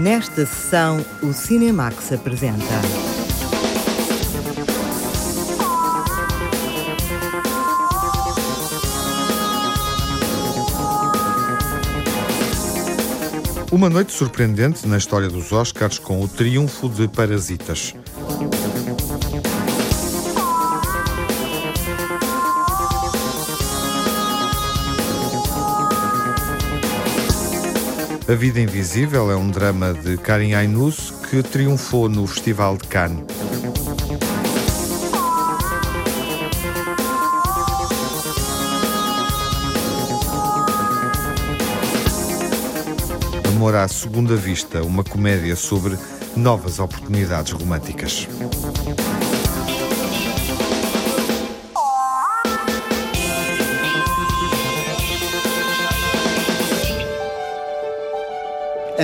Nesta 0.00 0.46
sessão, 0.46 1.04
o 1.20 1.32
Cinemax 1.32 2.12
apresenta. 2.12 2.62
Uma 13.72 13.90
noite 13.90 14.12
surpreendente 14.12 14.86
na 14.86 14.96
história 14.96 15.28
dos 15.28 15.50
Oscars 15.50 15.98
com 15.98 16.22
o 16.22 16.28
triunfo 16.28 16.88
de 16.88 17.08
Parasitas. 17.08 17.92
A 28.28 28.34
Vida 28.34 28.60
Invisível 28.60 29.30
é 29.30 29.36
um 29.36 29.48
drama 29.48 29.94
de 29.94 30.18
Karin 30.18 30.52
Ainus 30.52 31.14
que 31.30 31.42
triunfou 31.42 32.10
no 32.10 32.26
Festival 32.26 32.76
de 32.76 32.86
Cannes. 32.86 33.24
Amor 43.48 43.74
à 43.74 43.88
Segunda 43.88 44.36
Vista, 44.36 44.82
uma 44.82 45.02
comédia 45.02 45.56
sobre 45.56 45.96
novas 46.36 46.78
oportunidades 46.78 47.52
românticas. 47.52 48.28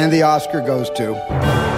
And 0.05 0.13
the 0.13 0.21
Oscar 0.21 0.61
goes 0.61 0.91
to. 0.99 1.74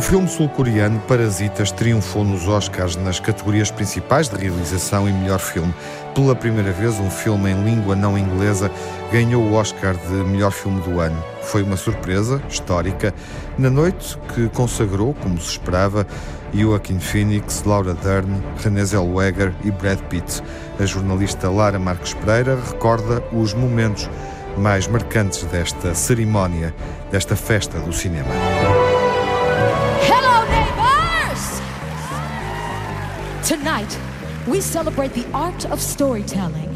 O 0.00 0.02
filme 0.02 0.26
sul-coreano 0.26 0.98
Parasitas 1.00 1.70
triunfou 1.70 2.24
nos 2.24 2.48
Oscars 2.48 2.96
nas 2.96 3.20
categorias 3.20 3.70
principais 3.70 4.30
de 4.30 4.36
realização 4.38 5.06
e 5.06 5.12
melhor 5.12 5.38
filme. 5.38 5.74
Pela 6.14 6.34
primeira 6.34 6.72
vez, 6.72 6.98
um 6.98 7.10
filme 7.10 7.50
em 7.50 7.62
língua 7.62 7.94
não 7.94 8.16
inglesa 8.16 8.70
ganhou 9.12 9.42
o 9.42 9.52
Oscar 9.52 9.94
de 9.94 10.14
melhor 10.24 10.52
filme 10.52 10.80
do 10.80 11.00
ano. 11.00 11.22
Foi 11.42 11.62
uma 11.62 11.76
surpresa 11.76 12.40
histórica 12.48 13.12
na 13.58 13.68
noite 13.68 14.16
que 14.34 14.48
consagrou, 14.48 15.12
como 15.12 15.38
se 15.38 15.50
esperava, 15.50 16.06
Joaquin 16.54 16.98
Phoenix, 16.98 17.62
Laura 17.66 17.92
Dern, 17.92 18.42
Renée 18.56 18.86
Zellweger 18.86 19.52
e 19.62 19.70
Brad 19.70 19.98
Pitt. 20.08 20.42
A 20.80 20.86
jornalista 20.86 21.50
Lara 21.50 21.78
Marques 21.78 22.14
Pereira 22.14 22.58
recorda 22.72 23.22
os 23.34 23.52
momentos 23.52 24.08
mais 24.56 24.88
marcantes 24.88 25.44
desta 25.44 25.94
cerimónia, 25.94 26.74
desta 27.10 27.36
festa 27.36 27.78
do 27.80 27.92
cinema. 27.92 28.30
Tonight, 33.80 34.46
we 34.46 34.60
celebrate 34.60 35.14
the 35.14 35.26
art 35.32 35.64
of 35.70 35.80
storytelling. 35.80 36.68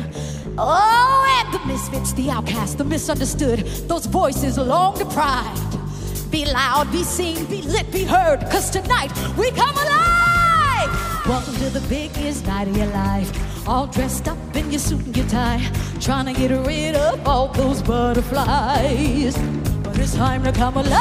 Oh, 0.57 1.43
and 1.45 1.53
the 1.53 1.67
misfits, 1.67 2.15
the 2.15 2.31
outcasts, 2.31 2.77
the 2.77 2.85
misunderstood, 2.85 3.59
those 3.89 4.07
voices 4.07 4.57
long 4.57 4.97
deprived. 4.97 6.31
Be 6.31 6.47
loud, 6.47 6.91
be 6.91 7.03
seen, 7.03 7.45
be 7.45 7.61
lit, 7.61 7.93
be 7.93 8.05
heard, 8.05 8.41
cause 8.51 8.71
tonight 8.71 9.13
we 9.37 9.51
come 9.51 9.77
alive! 9.77 11.27
Welcome 11.29 11.55
to 11.57 11.69
the 11.69 11.85
biggest 11.91 12.47
night 12.47 12.69
of 12.69 12.77
your 12.77 12.87
life. 12.87 13.69
All 13.69 13.87
dressed 13.87 14.27
up 14.27 14.39
in 14.57 14.71
your 14.71 14.81
suit 14.81 15.05
and 15.05 15.15
your 15.15 15.27
tie, 15.27 15.61
trying 16.01 16.25
to 16.25 16.33
get 16.33 16.53
rid 16.67 16.97
of 16.97 17.27
all 17.29 17.49
those 17.49 17.83
butterflies. 17.83 19.37
But 19.83 19.99
it's 19.99 20.15
time 20.15 20.43
to 20.45 20.53
come 20.53 20.79
alive. 20.79 20.95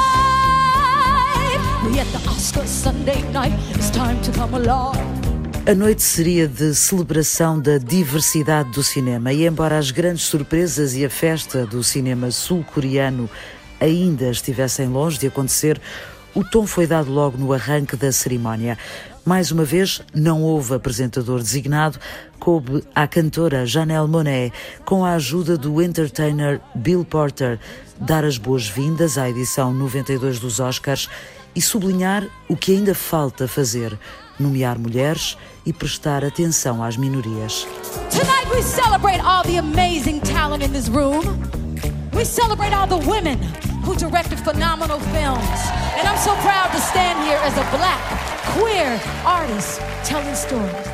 We 1.86 2.00
at 2.00 2.08
the 2.08 2.22
Oscar 2.30 2.68
Sunday 2.68 3.22
night, 3.31 3.53
it's 3.69 3.90
time 3.90 4.22
to 4.24 4.31
come 4.34 4.53
alive. 4.53 5.22
A 5.66 5.74
noite 5.74 6.03
seria 6.03 6.46
de 6.46 6.75
celebração 6.75 7.57
da 7.57 7.78
diversidade 7.78 8.69
do 8.72 8.84
cinema 8.84 9.31
e, 9.31 9.47
embora 9.47 9.78
as 9.78 9.91
grandes 9.91 10.24
surpresas 10.24 10.94
e 10.94 11.06
a 11.06 11.09
festa 11.09 11.66
do 11.66 11.81
cinema 11.81 12.31
sul-coreano 12.31 13.29
ainda 13.79 14.29
estivessem 14.29 14.90
longe 14.90 15.18
de 15.18 15.28
acontecer, 15.28 15.79
o 16.35 16.44
tom 16.44 16.68
foi 16.68 16.85
dado 16.85 17.09
logo 17.09 17.38
no 17.38 17.53
arranque 17.53 17.96
da 17.96 18.12
cerimónia. 18.12 18.78
Mais 19.24 19.51
uma 19.51 19.63
vez, 19.63 20.01
não 20.13 20.44
houve 20.44 20.74
apresentador 20.74 21.40
designado, 21.40 21.97
coube 22.41 22.84
à 22.94 23.07
cantora 23.07 23.66
Janelle 23.66 24.09
Monáe, 24.09 24.51
com 24.84 25.06
a 25.06 25.13
ajuda 25.13 25.57
do 25.57 25.81
entertainer 25.81 26.59
Bill 26.75 27.06
Porter, 27.06 27.57
dar 28.01 28.25
as 28.25 28.38
boas-vindas 28.38 29.18
à 29.18 29.30
edição 29.30 29.74
92 29.74 30.40
dos 30.40 30.59
Oscars 30.59 31.07
e 31.56 31.62
sublinhar 31.62 32.28
o 32.50 32.57
que 32.57 32.74
ainda 32.74 32.94
falta 32.94 33.47
fazer, 33.47 33.97
nomear 34.39 34.77
mulheres 34.79 35.38
e 35.66 35.71
prestar 35.71 36.23
atenção 36.23 36.83
às 36.83 36.97
minorias. 36.97 37.67
Tonight 38.09 38.49
we 38.51 38.61
celebrate 38.61 39.21
all 39.21 39.44
the 39.44 39.57
amazing 39.57 40.19
talent 40.21 40.63
in 40.63 40.71
this 40.71 40.89
room. 40.89 41.21
We 42.13 42.25
celebrate 42.25 42.73
all 42.73 42.88
the 42.88 42.97
women 43.09 43.38
who 43.83 43.95
directed 43.95 44.39
phenomenal 44.39 44.99
films. 45.11 45.59
And 45.97 46.07
I'm 46.07 46.17
so 46.17 46.35
proud 46.41 46.71
to 46.71 46.79
stand 46.79 47.19
here 47.25 47.39
as 47.44 47.57
a 47.57 47.63
black, 47.75 48.01
queer 48.55 48.99
artist 49.25 49.81
telling 50.03 50.35
stories. 50.35 50.94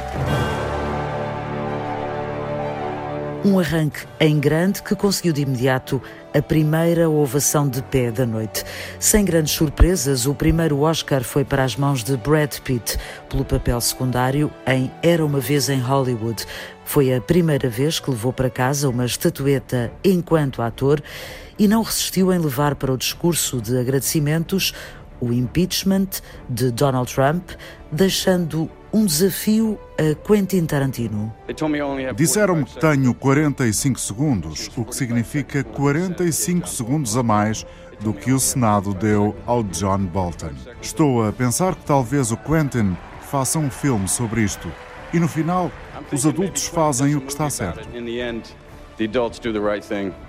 Um 3.45 3.57
arranque 3.57 4.05
em 4.19 4.37
grande 4.37 4.83
que 4.83 4.93
conseguiu 4.95 5.31
de 5.31 5.43
imediato 5.43 6.01
a 6.33 6.41
primeira 6.41 7.09
ovação 7.09 7.67
de 7.67 7.81
pé 7.81 8.11
da 8.11 8.25
noite. 8.25 8.63
Sem 8.99 9.25
grandes 9.25 9.53
surpresas, 9.53 10.25
o 10.25 10.35
primeiro 10.35 10.81
Oscar 10.81 11.23
foi 11.23 11.43
para 11.43 11.63
as 11.63 11.75
mãos 11.75 12.03
de 12.03 12.15
Brad 12.17 12.57
Pitt 12.59 12.97
pelo 13.29 13.43
papel 13.43 13.81
secundário 13.81 14.51
em 14.67 14.91
Era 15.01 15.25
uma 15.25 15.39
vez 15.39 15.69
em 15.69 15.79
Hollywood. 15.79 16.45
Foi 16.85 17.13
a 17.13 17.19
primeira 17.19 17.69
vez 17.69 17.99
que 17.99 18.09
levou 18.09 18.31
para 18.31 18.49
casa 18.49 18.89
uma 18.89 19.05
estatueta 19.05 19.91
enquanto 20.03 20.61
ator 20.61 21.01
e 21.57 21.67
não 21.67 21.81
resistiu 21.81 22.31
em 22.31 22.39
levar 22.39 22.75
para 22.75 22.93
o 22.93 22.97
discurso 22.97 23.61
de 23.61 23.77
agradecimentos 23.77 24.73
o 25.19 25.33
impeachment 25.33 26.07
de 26.49 26.71
Donald 26.71 27.13
Trump, 27.13 27.49
deixando 27.91 28.69
um 28.91 29.05
desafio 29.05 29.79
a 29.97 30.15
Quentin 30.27 30.65
Tarantino. 30.65 31.33
Disseram-me 32.15 32.65
que 32.65 32.79
tenho 32.79 33.13
45 33.13 33.99
segundos, 33.99 34.69
o 34.75 34.83
que 34.83 34.95
significa 34.95 35.63
45 35.63 36.67
segundos 36.67 37.15
a 37.15 37.23
mais 37.23 37.65
do 38.01 38.13
que 38.13 38.31
o 38.31 38.39
Senado 38.39 38.93
deu 38.93 39.35
ao 39.45 39.63
John 39.63 40.05
Bolton. 40.05 40.51
Estou 40.81 41.27
a 41.27 41.31
pensar 41.31 41.75
que 41.75 41.85
talvez 41.85 42.31
o 42.31 42.37
Quentin 42.37 42.95
faça 43.29 43.59
um 43.59 43.69
filme 43.69 44.07
sobre 44.07 44.41
isto. 44.41 44.71
E 45.13 45.19
no 45.19 45.27
final, 45.27 45.71
os 46.11 46.25
adultos 46.25 46.67
fazem 46.67 47.15
o 47.15 47.21
que 47.21 47.31
está 47.31 47.49
certo. 47.49 47.87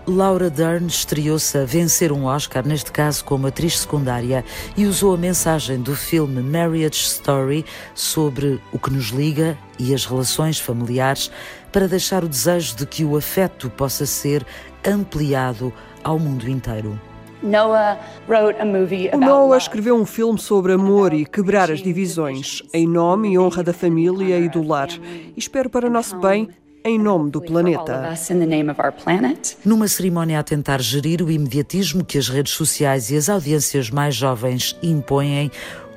Laura 0.07 0.49
Dern 0.49 0.87
estreou-se 0.87 1.59
a 1.59 1.65
vencer 1.65 2.13
um 2.13 2.25
Oscar, 2.25 2.67
neste 2.67 2.93
caso 2.93 3.25
como 3.25 3.47
atriz 3.47 3.81
secundária, 3.81 4.45
e 4.77 4.87
usou 4.87 5.15
a 5.15 5.19
mensagem 5.19 5.81
do 5.81 5.97
filme 5.97 6.41
Marriage 6.41 7.01
Story 7.01 7.65
sobre 7.95 8.61
o 8.73 8.79
que 8.79 8.93
nos 8.93 9.09
liga 9.09 9.59
e 9.79 9.95
as 9.95 10.05
relações 10.05 10.61
familiares 10.61 11.31
para 11.73 11.89
deixar 11.89 12.23
o 12.23 12.29
desejo 12.29 12.77
de 12.77 12.87
que 12.87 13.05
o 13.05 13.17
afeto 13.17 13.69
possa 13.71 14.07
ser 14.07 14.47
ampliado 14.87 15.73
ao 16.05 16.19
mundo 16.19 16.49
inteiro. 16.49 16.99
O 19.15 19.19
Noah 19.19 19.57
escreveu 19.57 19.97
um 19.97 20.05
filme 20.05 20.39
sobre 20.39 20.73
amor 20.73 21.15
e 21.15 21.25
quebrar 21.25 21.71
as 21.71 21.83
divisões, 21.83 22.63
em 22.73 22.87
nome 22.87 23.33
e 23.33 23.39
honra 23.39 23.63
da 23.63 23.73
família 23.73 24.39
e 24.39 24.49
do 24.49 24.63
lar. 24.63 24.89
E 24.91 25.33
espero 25.39 25.71
para 25.71 25.89
nosso 25.89 26.17
bem 26.19 26.49
em 26.85 26.99
nome 26.99 27.31
do 27.31 27.41
planeta. 27.41 28.01
Numa 29.65 29.87
cerimónia 29.87 30.39
a 30.39 30.43
tentar 30.43 30.81
gerir 30.81 31.23
o 31.23 31.31
imediatismo 31.31 32.05
que 32.05 32.19
as 32.19 32.29
redes 32.29 32.53
sociais 32.53 33.11
e 33.11 33.17
as 33.17 33.29
audiências 33.29 33.91
mais 33.91 34.15
jovens 34.15 34.77
impõem, 34.83 35.51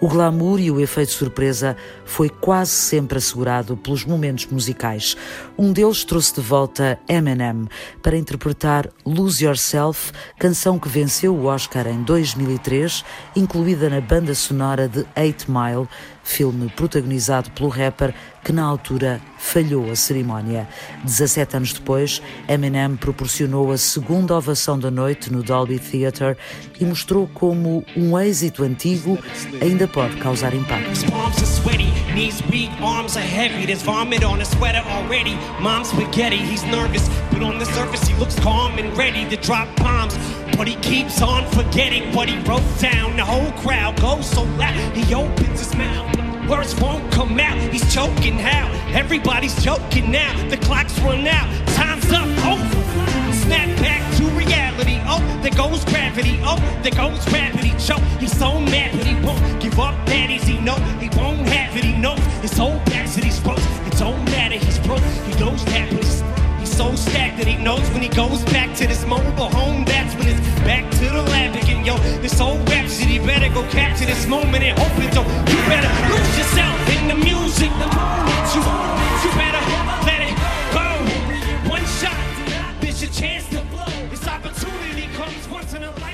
o 0.04 0.08
glamour 0.10 0.60
e 0.60 0.70
o 0.70 0.82
efeito 0.82 1.14
surpresa 1.14 1.78
foi 2.04 2.28
quase 2.28 2.72
sempre 2.72 3.18
assegurado 3.18 3.78
pelos 3.78 4.04
momentos 4.04 4.46
musicais. 4.48 5.16
Um 5.58 5.72
deles 5.72 6.04
trouxe 6.04 6.36
de 6.36 6.42
volta 6.42 7.00
Eminem 7.08 7.70
para 8.02 8.18
interpretar 8.18 8.90
Lose 9.06 9.46
Yourself, 9.46 10.12
canção 10.38 10.78
que 10.78 10.90
venceu 10.90 11.34
o 11.34 11.46
Oscar 11.46 11.88
em 11.88 12.04
2003, 12.04 13.06
incluída 13.34 13.90
na 13.90 14.02
banda 14.02 14.36
sonora 14.36 14.90
de 14.90 15.06
Eight 15.16 15.50
Mile, 15.50 15.88
filme 16.22 16.70
protagonizado 16.76 17.50
pelo 17.52 17.70
rapper 17.70 18.14
que 18.44 18.52
na 18.52 18.64
altura 18.64 19.22
falhou 19.38 19.92
a 19.92 19.96
cerimónia. 19.96 20.68
17 21.04 21.58
anos 21.58 21.74
depois, 21.74 22.22
Eminem 22.48 22.96
proporcionou 22.96 23.72
a 23.72 23.78
segunda 23.78 24.36
ovação 24.36 24.78
da 24.78 24.92
noite 24.92 25.32
no 25.32 25.44
Dolby 25.44 25.80
Theatre 25.80 26.38
e 26.80 26.86
mostrou 26.86 27.28
como 27.34 27.86
um 27.96 28.20
êxito 28.20 28.64
antigo 28.64 29.18
ainda 29.62 29.88
pode 29.88 30.18
causar 30.18 30.54
impacto. 30.54 31.06
But 40.58 40.68
he 40.68 40.76
keeps 40.76 41.22
on 41.22 41.46
forgetting 41.52 42.14
what 42.16 42.30
he 42.30 42.38
wrote 42.40 42.64
down. 42.80 43.18
The 43.18 43.26
whole 43.26 43.52
crowd 43.54 44.00
goes 44.00 44.30
so 44.30 44.44
loud, 44.44 44.96
he 44.96 45.14
opens 45.14 45.60
his 45.60 45.76
mouth. 45.76 46.14
Words 46.48 46.76
won't 46.80 47.12
come 47.12 47.40
out, 47.40 47.58
he's 47.72 47.94
choking 47.94 48.38
how? 48.38 48.70
Everybody's 48.94 49.56
choking 49.64 50.12
now, 50.12 50.32
the 50.50 50.58
clock's 50.58 51.00
run 51.00 51.26
out, 51.26 51.48
time's 51.70 52.12
up, 52.12 52.28
oh! 52.44 52.60
Snap 53.34 53.70
back 53.80 54.18
to 54.18 54.24
reality, 54.38 55.00
oh, 55.08 55.22
there 55.42 55.54
goes 55.54 55.86
gravity, 55.86 56.40
oh, 56.44 56.58
there 56.84 56.92
goes 56.92 57.24
gravity, 57.26 57.72
choke. 57.80 58.04
He's 58.20 58.38
so 58.38 58.60
mad, 58.60 58.92
but 58.98 59.08
he 59.08 59.16
won't 59.26 59.62
give 59.62 59.80
up 59.80 59.96
that 60.06 60.30
easy, 60.30 60.60
no, 60.60 60.76
he 61.00 61.10
won't 61.18 61.48
have 61.48 61.76
it, 61.78 61.86
he 61.86 61.94
knows 61.94 62.20
his 62.42 62.58
whole 62.58 62.78
back 62.86 63.10
to 63.14 63.22
these 63.22 63.40
ropes, 63.42 63.66
it 63.88 63.98
don't 63.98 64.24
matter, 64.26 64.58
he's 64.58 64.80
broke, 64.80 65.00
he 65.00 65.40
knows 65.40 65.64
that, 65.66 66.03
so 66.74 66.96
stacked 66.96 67.38
that 67.38 67.46
he 67.46 67.56
knows 67.56 67.88
when 67.92 68.02
he 68.02 68.10
goes 68.10 68.44
back 68.46 68.76
to 68.78 68.88
this 68.88 69.06
mobile 69.06 69.50
home, 69.50 69.86
that's 69.86 70.16
when 70.16 70.28
it's 70.28 70.40
back 70.62 70.90
to 70.92 71.06
the 71.06 71.22
lab 71.30 71.56
again. 71.56 71.86
Yo, 71.86 71.98
this 72.22 72.42
old 72.42 72.68
rap 72.70 72.90
shit, 72.90 73.08
he 73.08 73.20
better 73.20 73.54
go 73.54 73.62
capture 73.70 74.06
this 74.06 74.26
moment 74.26 74.64
and 74.64 74.78
hope 74.78 74.98
it 74.98 75.14
don't. 75.14 75.28
You 75.50 75.60
better 75.70 75.92
lose 76.10 76.38
yourself 76.38 76.76
in 76.98 77.08
the 77.10 77.16
music, 77.16 77.70
the 77.78 77.90
moment 77.94 78.46
you, 78.56 78.62
you 79.22 79.30
better 79.38 79.64
let 80.10 80.22
it 80.26 80.36
go. 80.74 80.88
One 81.70 81.86
shot, 82.02 82.18
this 82.82 83.02
your 83.04 83.12
chance 83.12 83.48
to 83.50 83.62
blow. 83.70 83.86
This 84.10 84.28
opportunity 84.28 85.08
comes 85.14 85.48
once 85.50 85.74
in 85.76 85.84
a 85.84 85.92
lifetime. 85.92 86.13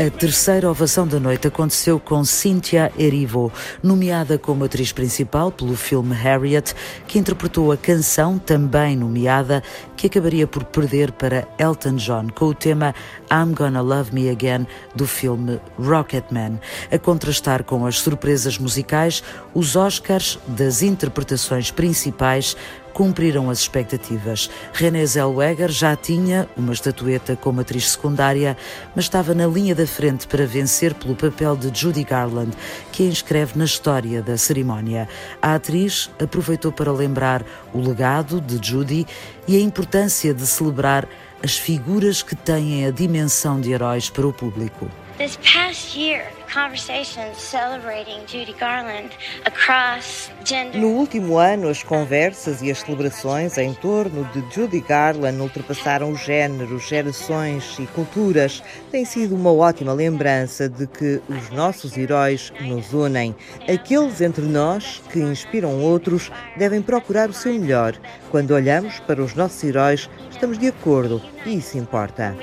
A 0.00 0.08
terceira 0.08 0.70
ovação 0.70 1.06
da 1.06 1.20
noite 1.20 1.46
aconteceu 1.46 2.00
com 2.00 2.24
Cynthia 2.24 2.90
Erivo, 2.98 3.52
nomeada 3.82 4.38
como 4.38 4.64
atriz 4.64 4.92
principal 4.92 5.52
pelo 5.52 5.76
filme 5.76 6.14
Harriet, 6.14 6.74
que 7.06 7.18
interpretou 7.18 7.70
a 7.70 7.76
canção, 7.76 8.38
também 8.38 8.96
nomeada, 8.96 9.62
que 9.98 10.06
acabaria 10.06 10.46
por 10.46 10.64
perder 10.64 11.12
para 11.12 11.46
Elton 11.58 11.96
John, 11.96 12.28
com 12.34 12.46
o 12.46 12.54
tema 12.54 12.94
I'm 13.30 13.52
Gonna 13.52 13.82
Love 13.82 14.14
Me 14.14 14.30
Again 14.30 14.66
do 14.94 15.06
filme 15.06 15.60
Rocketman. 15.78 16.58
A 16.90 16.98
contrastar 16.98 17.62
com 17.62 17.84
as 17.84 17.98
surpresas 17.98 18.56
musicais, 18.56 19.22
os 19.52 19.76
Oscars 19.76 20.38
das 20.46 20.80
interpretações 20.80 21.70
principais 21.70 22.56
cumpriram 22.92 23.50
as 23.50 23.60
expectativas. 23.60 24.50
Renée 24.72 25.06
Zellweger 25.06 25.70
já 25.70 25.96
tinha 25.96 26.48
uma 26.56 26.72
estatueta 26.72 27.36
como 27.36 27.60
atriz 27.60 27.90
secundária, 27.90 28.56
mas 28.94 29.06
estava 29.06 29.34
na 29.34 29.46
linha 29.46 29.74
da 29.74 29.86
frente 29.86 30.26
para 30.26 30.46
vencer 30.46 30.94
pelo 30.94 31.16
papel 31.16 31.56
de 31.56 31.70
Judy 31.78 32.04
Garland, 32.04 32.56
que 32.92 33.04
a 33.04 33.06
inscreve 33.06 33.58
na 33.58 33.64
história 33.64 34.22
da 34.22 34.36
cerimónia. 34.36 35.08
A 35.40 35.54
atriz 35.54 36.10
aproveitou 36.20 36.72
para 36.72 36.92
lembrar 36.92 37.44
o 37.72 37.80
legado 37.80 38.40
de 38.40 38.58
Judy 38.66 39.06
e 39.46 39.56
a 39.56 39.60
importância 39.60 40.34
de 40.34 40.46
celebrar 40.46 41.08
as 41.42 41.56
figuras 41.56 42.22
que 42.22 42.36
têm 42.36 42.86
a 42.86 42.90
dimensão 42.90 43.60
de 43.60 43.72
heróis 43.72 44.10
para 44.10 44.26
o 44.26 44.32
público. 44.32 44.88
This 45.18 45.36
past 45.36 45.98
year, 45.98 46.24
no 50.74 50.88
último 50.88 51.38
ano, 51.38 51.68
as 51.68 51.82
conversas 51.84 52.60
e 52.60 52.70
as 52.70 52.80
celebrações 52.80 53.56
em 53.56 53.72
torno 53.72 54.24
de 54.32 54.42
Judy 54.52 54.80
Garland 54.80 55.40
ultrapassaram 55.40 56.16
géneros, 56.16 56.88
gerações 56.88 57.78
e 57.78 57.86
culturas. 57.86 58.62
Tem 58.90 59.04
sido 59.04 59.36
uma 59.36 59.52
ótima 59.52 59.92
lembrança 59.92 60.68
de 60.68 60.88
que 60.88 61.22
os 61.28 61.50
nossos 61.50 61.96
heróis 61.96 62.52
nos 62.60 62.92
unem. 62.92 63.34
Aqueles 63.72 64.20
entre 64.20 64.44
nós 64.44 65.00
que 65.12 65.20
inspiram 65.20 65.80
outros 65.80 66.32
devem 66.56 66.82
procurar 66.82 67.30
o 67.30 67.32
seu 67.32 67.54
melhor. 67.54 67.94
Quando 68.30 68.50
olhamos 68.50 68.98
para 69.00 69.22
os 69.22 69.34
nossos 69.34 69.62
heróis, 69.62 70.10
estamos 70.30 70.58
de 70.58 70.66
acordo 70.68 71.22
e 71.46 71.58
isso 71.58 71.78
importa. 71.78 72.34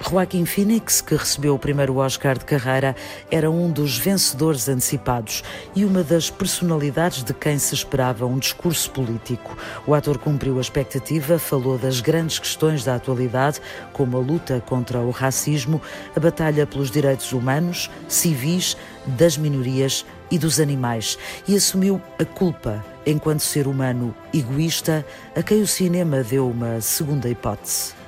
Joaquim 0.00 0.44
Phoenix, 0.44 1.00
que 1.00 1.16
recebeu 1.16 1.54
o 1.54 1.58
primeiro 1.58 1.96
Oscar 1.96 2.38
de 2.38 2.44
carreira, 2.44 2.94
era 3.30 3.50
um 3.50 3.70
dos 3.70 3.98
vencedores 3.98 4.68
antecipados 4.68 5.42
e 5.74 5.84
uma 5.84 6.04
das 6.04 6.30
personalidades 6.30 7.24
de 7.24 7.34
quem 7.34 7.58
se 7.58 7.74
esperava 7.74 8.26
um 8.26 8.38
discurso 8.38 8.90
político. 8.90 9.56
O 9.86 9.94
ator 9.94 10.18
cumpriu 10.18 10.58
a 10.58 10.60
expectativa, 10.60 11.38
falou 11.38 11.76
das 11.78 12.00
grandes 12.00 12.38
questões 12.38 12.84
da 12.84 12.94
atualidade, 12.94 13.60
como 13.92 14.16
a 14.16 14.20
luta 14.20 14.62
contra 14.66 15.00
o 15.00 15.10
racismo, 15.10 15.80
a 16.14 16.20
batalha 16.20 16.66
pelos 16.66 16.90
direitos 16.90 17.32
humanos, 17.32 17.90
civis, 18.08 18.76
das 19.06 19.36
minorias 19.36 20.06
e 20.30 20.38
dos 20.38 20.60
animais, 20.60 21.18
e 21.46 21.56
assumiu 21.56 22.00
a 22.18 22.24
culpa 22.24 22.84
enquanto 23.06 23.40
ser 23.40 23.66
humano 23.66 24.14
egoísta 24.32 25.04
a 25.36 25.42
quem 25.42 25.60
o 25.62 25.66
cinema 25.66 26.22
deu 26.22 26.48
uma 26.48 26.80
segunda 26.80 27.28
hipótese. 27.28 28.03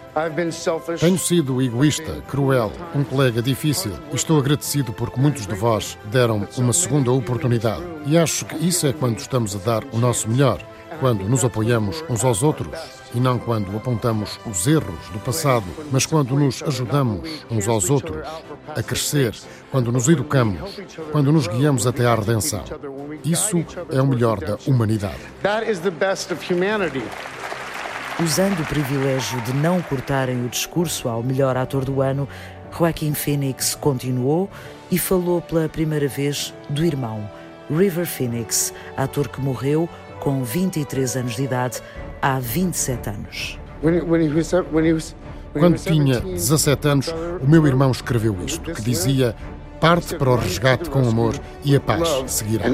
Tenho 0.98 1.18
sido 1.18 1.60
egoísta, 1.60 2.22
cruel, 2.26 2.72
um 2.94 3.04
colega 3.04 3.42
difícil 3.42 3.92
estou 4.14 4.38
agradecido 4.38 4.90
porque 4.90 5.20
muitos 5.20 5.46
de 5.46 5.54
vós 5.54 5.98
deram 6.06 6.48
uma 6.56 6.72
segunda 6.72 7.12
oportunidade. 7.12 7.82
E 8.06 8.16
acho 8.16 8.46
que 8.46 8.56
isso 8.66 8.86
é 8.86 8.94
quando 8.94 9.18
estamos 9.18 9.54
a 9.54 9.58
dar 9.58 9.84
o 9.92 9.98
nosso 9.98 10.26
melhor, 10.30 10.58
quando 11.00 11.28
nos 11.28 11.44
apoiamos 11.44 12.02
uns 12.08 12.24
aos 12.24 12.42
outros 12.42 12.72
e 13.14 13.20
não 13.20 13.38
quando 13.38 13.76
apontamos 13.76 14.40
os 14.46 14.66
erros 14.66 15.06
do 15.12 15.18
passado, 15.18 15.66
mas 15.92 16.06
quando 16.06 16.34
nos 16.34 16.62
ajudamos 16.62 17.44
uns 17.50 17.68
aos 17.68 17.90
outros 17.90 18.26
a 18.74 18.82
crescer, 18.82 19.34
quando 19.70 19.92
nos 19.92 20.08
educamos, 20.08 20.80
quando 21.12 21.30
nos 21.30 21.46
guiamos 21.46 21.86
até 21.86 22.06
à 22.06 22.14
redenção. 22.14 22.64
Isso 23.22 23.62
é 23.90 24.00
o 24.00 24.06
melhor 24.06 24.40
da 24.40 24.56
humanidade. 24.66 25.20
Usando 28.18 28.60
o 28.60 28.66
privilégio 28.66 29.38
de 29.42 29.52
não 29.52 29.82
cortarem 29.82 30.42
o 30.42 30.48
discurso 30.48 31.06
ao 31.06 31.22
melhor 31.22 31.54
ator 31.54 31.84
do 31.84 32.00
ano, 32.00 32.26
Joaquim 32.76 33.12
Phoenix 33.12 33.74
continuou 33.74 34.48
e 34.90 34.98
falou 34.98 35.42
pela 35.42 35.68
primeira 35.68 36.08
vez 36.08 36.54
do 36.70 36.82
irmão, 36.82 37.28
River 37.70 38.06
Phoenix, 38.06 38.72
ator 38.96 39.28
que 39.28 39.38
morreu 39.38 39.86
com 40.18 40.42
23 40.42 41.16
anos 41.16 41.36
de 41.36 41.44
idade 41.44 41.82
há 42.22 42.38
27 42.38 43.10
anos. 43.10 43.58
Quando 45.52 45.76
tinha 45.78 46.20
17 46.20 46.88
anos, 46.88 47.14
o 47.42 47.46
meu 47.46 47.66
irmão 47.66 47.90
escreveu 47.90 48.34
isto, 48.46 48.72
que 48.72 48.80
dizia: 48.80 49.36
Parte 49.78 50.14
para 50.14 50.30
o 50.30 50.36
resgate 50.36 50.88
com 50.88 51.06
amor 51.06 51.34
e 51.62 51.76
a 51.76 51.80
paz 51.80 52.08
seguirá. 52.26 52.66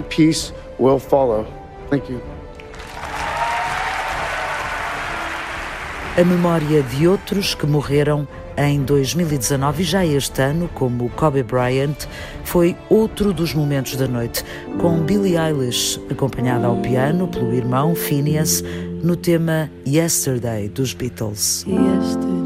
A 6.16 6.25
memória 6.25 6.83
de 6.83 7.07
outros 7.09 7.54
que 7.54 7.66
morreram 7.66 8.28
em 8.57 8.83
2019 8.83 9.83
e 9.83 9.85
já 9.85 10.04
este 10.04 10.42
ano, 10.42 10.69
como 10.75 11.09
Kobe 11.11 11.42
Bryant, 11.42 12.07
foi 12.45 12.76
outro 12.90 13.33
dos 13.33 13.54
momentos 13.54 13.97
da 13.97 14.07
noite, 14.07 14.45
com 14.78 14.99
Billie 14.99 15.38
Eilish 15.38 15.99
acompanhada 16.11 16.66
ao 16.66 16.76
piano 16.76 17.28
pelo 17.28 17.54
irmão 17.54 17.95
Phineas 17.95 18.62
no 19.02 19.16
tema 19.16 19.71
Yesterday 19.87 20.69
dos 20.69 20.92
Beatles. 20.92 21.64
Yesterday. 21.66 22.42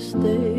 Stay 0.00 0.49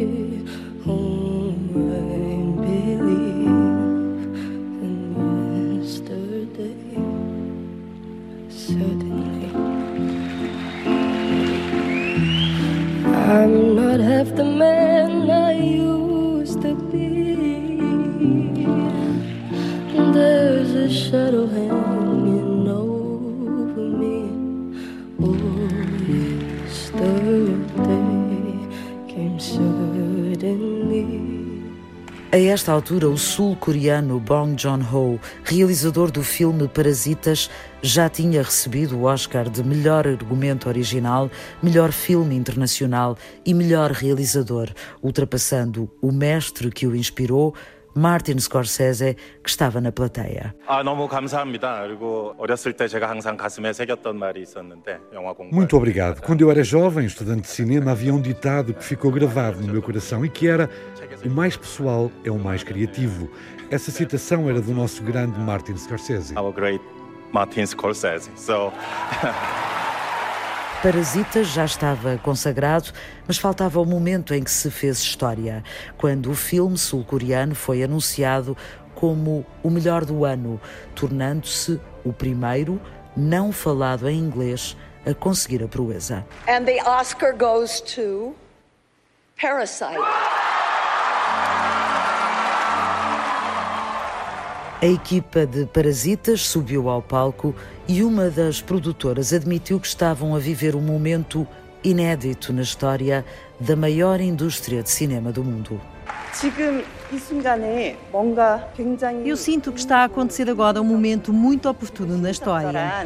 A 32.34 32.38
esta 32.38 32.72
altura, 32.72 33.10
o 33.10 33.18
sul-coreano 33.18 34.18
Bong 34.18 34.56
Joon-ho, 34.58 35.20
realizador 35.44 36.10
do 36.10 36.24
filme 36.24 36.66
Parasitas, 36.66 37.50
já 37.82 38.08
tinha 38.08 38.42
recebido 38.42 38.98
o 38.98 39.04
Oscar 39.04 39.50
de 39.50 39.62
melhor 39.62 40.08
argumento 40.08 40.70
original, 40.70 41.30
melhor 41.62 41.92
filme 41.92 42.34
internacional 42.34 43.18
e 43.46 43.54
melhor 43.54 43.92
realizador, 43.92 44.70
ultrapassando 45.04 45.92
o 46.02 46.10
mestre 46.10 46.72
que 46.72 46.88
o 46.88 46.96
inspirou, 46.96 47.54
Martin 47.96 48.40
Scorsese, 48.40 49.16
que 49.44 49.50
estava 49.50 49.82
na 49.82 49.92
plateia. 49.92 50.56
Muito 55.52 55.78
obrigado. 55.78 56.22
Quando 56.22 56.42
eu 56.42 56.52
era 56.52 56.64
jovem, 56.64 57.06
estudante 57.06 57.42
de 57.42 57.50
cinema, 57.50 57.92
havia 57.92 58.14
um 58.14 58.22
ditado 58.22 58.74
que 58.74 58.84
ficou 58.84 59.12
gravado 59.12 59.62
no 59.62 59.72
meu 59.72 59.82
coração 59.82 60.26
e 60.26 60.30
que 60.30 60.48
era: 60.48 60.70
o 61.26 61.30
mais 61.30 61.58
pessoal 61.58 62.12
é 62.24 62.32
o 62.32 62.40
mais 62.40 62.64
criativo. 62.64 63.30
Essa 63.70 63.92
citação 63.92 64.50
era 64.50 64.62
do 64.62 64.74
nosso 64.74 65.04
grande 65.04 65.40
Martin 65.40 65.78
Scorsese. 65.78 66.38
Our 66.38 66.54
great 66.54 66.82
Martin 67.32 67.66
Scorsese. 67.66 68.30
So 68.36 68.72
Parasitas 70.82 71.50
já 71.50 71.64
estava 71.64 72.18
consagrado, 72.18 72.92
mas 73.28 73.38
faltava 73.38 73.80
o 73.80 73.86
momento 73.86 74.34
em 74.34 74.44
que 74.44 74.50
se 74.50 74.72
fez 74.72 74.98
história, 74.98 75.64
quando 75.96 76.32
o 76.32 76.34
filme 76.34 76.76
sul-coreano 76.76 77.54
foi 77.54 77.84
anunciado 77.84 78.58
como 78.96 79.46
o 79.62 79.70
melhor 79.70 80.04
do 80.04 80.26
ano, 80.26 80.60
tornando-se 80.96 81.80
o 82.04 82.12
primeiro 82.12 82.82
não 83.16 83.52
falado 83.52 84.10
em 84.10 84.18
inglês 84.18 84.76
a 85.06 85.14
conseguir 85.14 85.64
a 85.64 85.68
proeza. 85.68 86.26
And 86.48 86.66
the 86.66 86.82
Oscar 86.84 87.38
goes 87.38 87.80
to 87.82 88.36
Parasite. 89.40 90.02
A 94.82 94.88
equipa 94.88 95.46
de 95.46 95.68
Parasitas 95.68 96.42
subiu 96.42 96.90
ao 96.90 97.04
palco 97.04 97.54
e 97.92 98.06
uma 98.06 98.30
das 98.30 98.62
produtoras 98.62 99.34
admitiu 99.34 99.78
que 99.78 99.86
estavam 99.86 100.34
a 100.34 100.40
viver 100.40 100.78
um 100.78 100.82
momento 100.82 101.46
inédito 101.84 102.54
na 102.54 102.62
história 102.62 103.26
da 103.60 103.76
maior 103.76 104.22
indústria 104.22 104.82
de 104.82 104.90
cinema 104.90 105.30
do 105.30 105.44
mundo. 105.44 105.82
Eu 109.28 109.36
sinto 109.36 109.74
que 109.74 109.80
está 109.82 109.98
a 109.98 110.04
acontecer 110.06 110.50
agora 110.50 110.82
um 110.82 110.86
momento 110.86 111.34
muito 111.34 111.68
oportuno 111.68 112.18
na 112.18 112.32
história. 112.32 113.06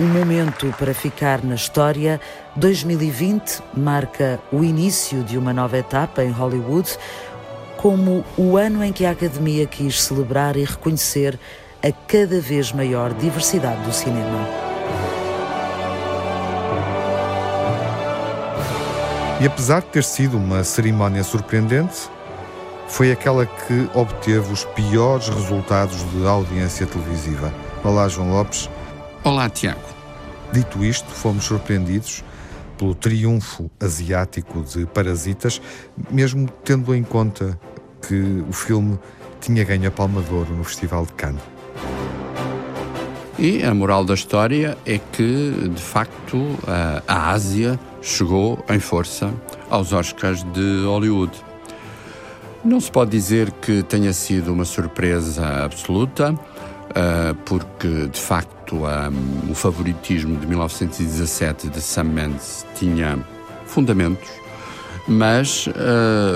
Um 0.00 0.06
momento 0.06 0.74
para 0.78 0.94
ficar 0.94 1.44
na 1.44 1.54
história. 1.54 2.18
2020 2.56 3.62
marca 3.76 4.40
o 4.50 4.64
início 4.64 5.22
de 5.22 5.36
uma 5.36 5.52
nova 5.52 5.76
etapa 5.76 6.24
em 6.24 6.30
Hollywood, 6.30 6.96
como 7.76 8.24
o 8.38 8.56
ano 8.56 8.82
em 8.82 8.90
que 8.90 9.04
a 9.04 9.10
Academia 9.10 9.66
quis 9.66 10.02
celebrar 10.02 10.56
e 10.56 10.64
reconhecer 10.64 11.38
a 11.82 11.92
cada 11.92 12.40
vez 12.40 12.72
maior 12.72 13.12
diversidade 13.12 13.82
do 13.82 13.92
cinema. 13.92 14.48
E 19.42 19.46
apesar 19.46 19.80
de 19.80 19.88
ter 19.88 20.04
sido 20.04 20.38
uma 20.38 20.64
cerimónia 20.64 21.22
surpreendente, 21.22 22.08
foi 22.88 23.12
aquela 23.12 23.44
que 23.44 23.90
obteve 23.92 24.52
os 24.52 24.64
piores 24.64 25.28
resultados 25.28 25.98
de 26.12 26.26
audiência 26.26 26.86
televisiva. 26.86 27.52
Olá, 27.84 28.08
João 28.08 28.30
Lopes. 28.30 28.70
Olá, 29.24 29.48
Tiago. 29.48 29.80
Dito 30.52 30.84
isto, 30.84 31.08
fomos 31.08 31.44
surpreendidos 31.44 32.24
pelo 32.76 32.92
triunfo 32.92 33.70
asiático 33.78 34.62
de 34.62 34.84
Parasitas, 34.84 35.62
mesmo 36.10 36.48
tendo 36.64 36.92
em 36.92 37.04
conta 37.04 37.56
que 38.08 38.44
o 38.48 38.52
filme 38.52 38.98
tinha 39.40 39.62
ganho 39.62 39.86
a 39.86 39.92
Palma 39.92 40.20
de 40.22 40.34
Ouro 40.34 40.52
no 40.52 40.64
Festival 40.64 41.06
de 41.06 41.12
Cannes. 41.12 41.40
E 43.38 43.62
a 43.62 43.72
moral 43.72 44.04
da 44.04 44.14
história 44.14 44.76
é 44.84 44.98
que, 44.98 45.70
de 45.72 45.82
facto, 45.82 46.58
a 47.06 47.30
Ásia 47.30 47.78
chegou 48.00 48.64
em 48.68 48.80
força 48.80 49.32
aos 49.70 49.92
Oscars 49.92 50.42
de 50.52 50.84
Hollywood. 50.84 51.32
Não 52.64 52.80
se 52.80 52.90
pode 52.90 53.12
dizer 53.12 53.52
que 53.52 53.84
tenha 53.84 54.12
sido 54.12 54.52
uma 54.52 54.64
surpresa 54.64 55.64
absoluta, 55.64 56.34
porque, 57.44 58.08
de 58.08 58.20
facto, 58.20 58.80
o 59.50 59.54
favoritismo 59.54 60.36
de 60.36 60.46
1917 60.46 61.68
de 61.68 61.80
Sam 61.80 62.04
Mendes 62.04 62.66
tinha 62.74 63.18
fundamentos, 63.66 64.28
mas 65.06 65.68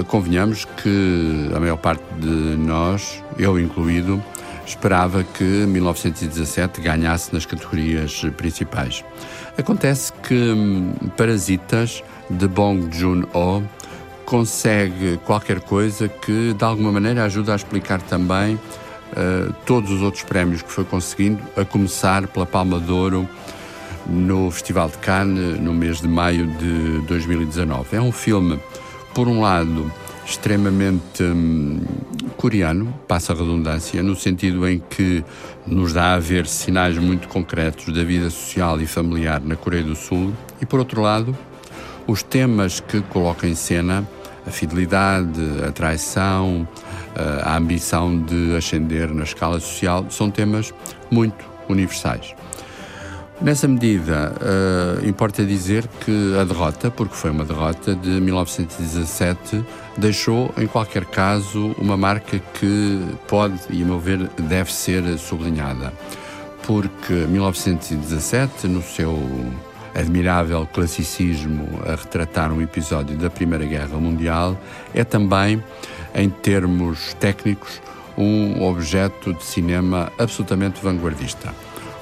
convenhamos 0.08 0.64
que 0.82 1.50
a 1.54 1.60
maior 1.60 1.78
parte 1.78 2.02
de 2.18 2.56
nós, 2.56 3.22
eu 3.38 3.58
incluído, 3.58 4.22
esperava 4.66 5.22
que 5.22 5.44
1917 5.44 6.80
ganhasse 6.80 7.32
nas 7.32 7.46
categorias 7.46 8.22
principais. 8.36 9.04
Acontece 9.56 10.12
que 10.22 10.34
hum, 10.34 10.92
Parasitas, 11.16 12.02
de 12.28 12.48
Bong 12.48 12.88
Joon-ho, 12.90 13.62
consegue 14.24 15.18
qualquer 15.24 15.60
coisa 15.60 16.08
que, 16.08 16.52
de 16.52 16.64
alguma 16.64 16.90
maneira, 16.90 17.24
ajuda 17.24 17.52
a 17.52 17.56
explicar 17.56 18.02
também 18.02 18.58
uh, 19.12 19.52
todos 19.64 19.90
os 19.90 20.02
outros 20.02 20.22
prémios 20.24 20.62
que 20.62 20.70
foi 20.70 20.84
conseguindo, 20.84 21.42
a 21.56 21.64
começar 21.64 22.26
pela 22.28 22.46
Palma 22.46 22.80
de 22.80 22.90
Ouro 22.90 23.28
no 24.06 24.50
Festival 24.50 24.88
de 24.88 24.98
Cannes, 24.98 25.60
no 25.60 25.74
mês 25.74 26.00
de 26.00 26.08
maio 26.08 26.46
de 26.46 27.00
2019. 27.06 27.96
É 27.96 28.00
um 28.00 28.12
filme, 28.12 28.58
por 29.14 29.28
um 29.28 29.40
lado, 29.40 29.90
extremamente 30.24 31.22
hum, 31.22 31.80
coreano, 32.36 32.92
passa 33.06 33.32
a 33.32 33.36
redundância, 33.36 34.02
no 34.02 34.14
sentido 34.14 34.68
em 34.68 34.82
que 34.90 35.24
nos 35.66 35.92
dá 35.92 36.14
a 36.14 36.18
ver 36.18 36.46
sinais 36.46 36.98
muito 36.98 37.28
concretos 37.28 37.92
da 37.92 38.04
vida 38.04 38.30
social 38.30 38.80
e 38.80 38.86
familiar 38.86 39.40
na 39.40 39.56
Coreia 39.56 39.84
do 39.84 39.96
Sul, 39.96 40.32
e 40.60 40.66
por 40.66 40.78
outro 40.78 41.00
lado, 41.00 41.36
os 42.06 42.22
temas 42.22 42.80
que 42.80 43.00
coloca 43.02 43.46
em 43.46 43.54
cena, 43.54 44.06
a 44.46 44.50
fidelidade, 44.50 45.40
a 45.66 45.72
traição, 45.72 46.66
a 47.42 47.56
ambição 47.56 48.20
de 48.20 48.56
ascender 48.56 49.12
na 49.12 49.24
escala 49.24 49.58
social, 49.60 50.06
são 50.10 50.30
temas 50.30 50.72
muito 51.10 51.44
universais. 51.68 52.34
Nessa 53.38 53.68
medida, 53.68 54.32
uh, 54.40 55.06
importa 55.06 55.44
dizer 55.44 55.86
que 56.00 56.38
a 56.40 56.44
derrota, 56.44 56.90
porque 56.90 57.14
foi 57.14 57.30
uma 57.30 57.44
derrota 57.44 57.94
de 57.94 58.08
1917, 58.08 59.62
deixou, 59.94 60.54
em 60.56 60.66
qualquer 60.66 61.04
caso, 61.04 61.74
uma 61.78 61.98
marca 61.98 62.38
que 62.38 62.98
pode, 63.28 63.60
e 63.68 63.82
a 63.82 63.84
meu 63.84 64.00
ver, 64.00 64.26
deve 64.38 64.72
ser 64.72 65.18
sublinhada. 65.18 65.92
Porque 66.66 67.12
1917, 67.12 68.66
no 68.68 68.82
seu 68.82 69.14
admirável 69.94 70.66
classicismo 70.72 71.80
a 71.86 71.90
retratar 71.90 72.50
um 72.52 72.62
episódio 72.62 73.16
da 73.18 73.28
Primeira 73.28 73.66
Guerra 73.66 73.98
Mundial, 73.98 74.58
é 74.94 75.04
também, 75.04 75.62
em 76.16 76.30
termos 76.30 77.14
técnicos, 77.14 77.80
um 78.16 78.64
objeto 78.64 79.34
de 79.34 79.44
cinema 79.44 80.10
absolutamente 80.18 80.82
vanguardista. 80.82 81.54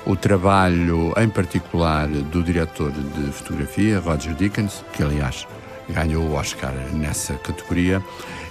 O 0.07 0.15
trabalho, 0.15 1.13
em 1.17 1.29
particular, 1.29 2.07
do 2.07 2.43
diretor 2.43 2.93
de 2.93 3.33
fotografia, 3.33 3.99
Roger 3.99 4.35
Dickens, 4.35 4.85
que 4.93 5.03
aliás 5.03 5.47
ganhou 5.89 6.23
o 6.25 6.35
Oscar 6.35 6.73
nessa 6.93 7.35
categoria, 7.35 8.03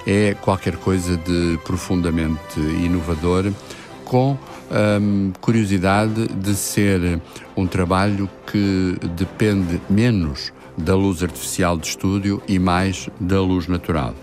é 0.06 0.36
qualquer 0.42 0.76
coisa 0.76 1.16
de 1.16 1.58
profundamente 1.64 2.60
inovador, 2.60 3.52
com 4.04 4.38
hum, 5.00 5.32
curiosidade 5.40 6.28
de 6.28 6.54
ser 6.56 7.22
um 7.56 7.66
trabalho 7.66 8.30
que 8.52 8.98
depende 9.16 9.80
menos 9.90 10.52
da 10.78 10.96
luz 10.96 11.24
artificial 11.24 11.78
de 11.78 11.88
estúdio 11.88 12.42
e 12.48 12.60
mais 12.60 13.10
da 13.20 13.40
luz 13.40 13.68
natural. 13.68 14.14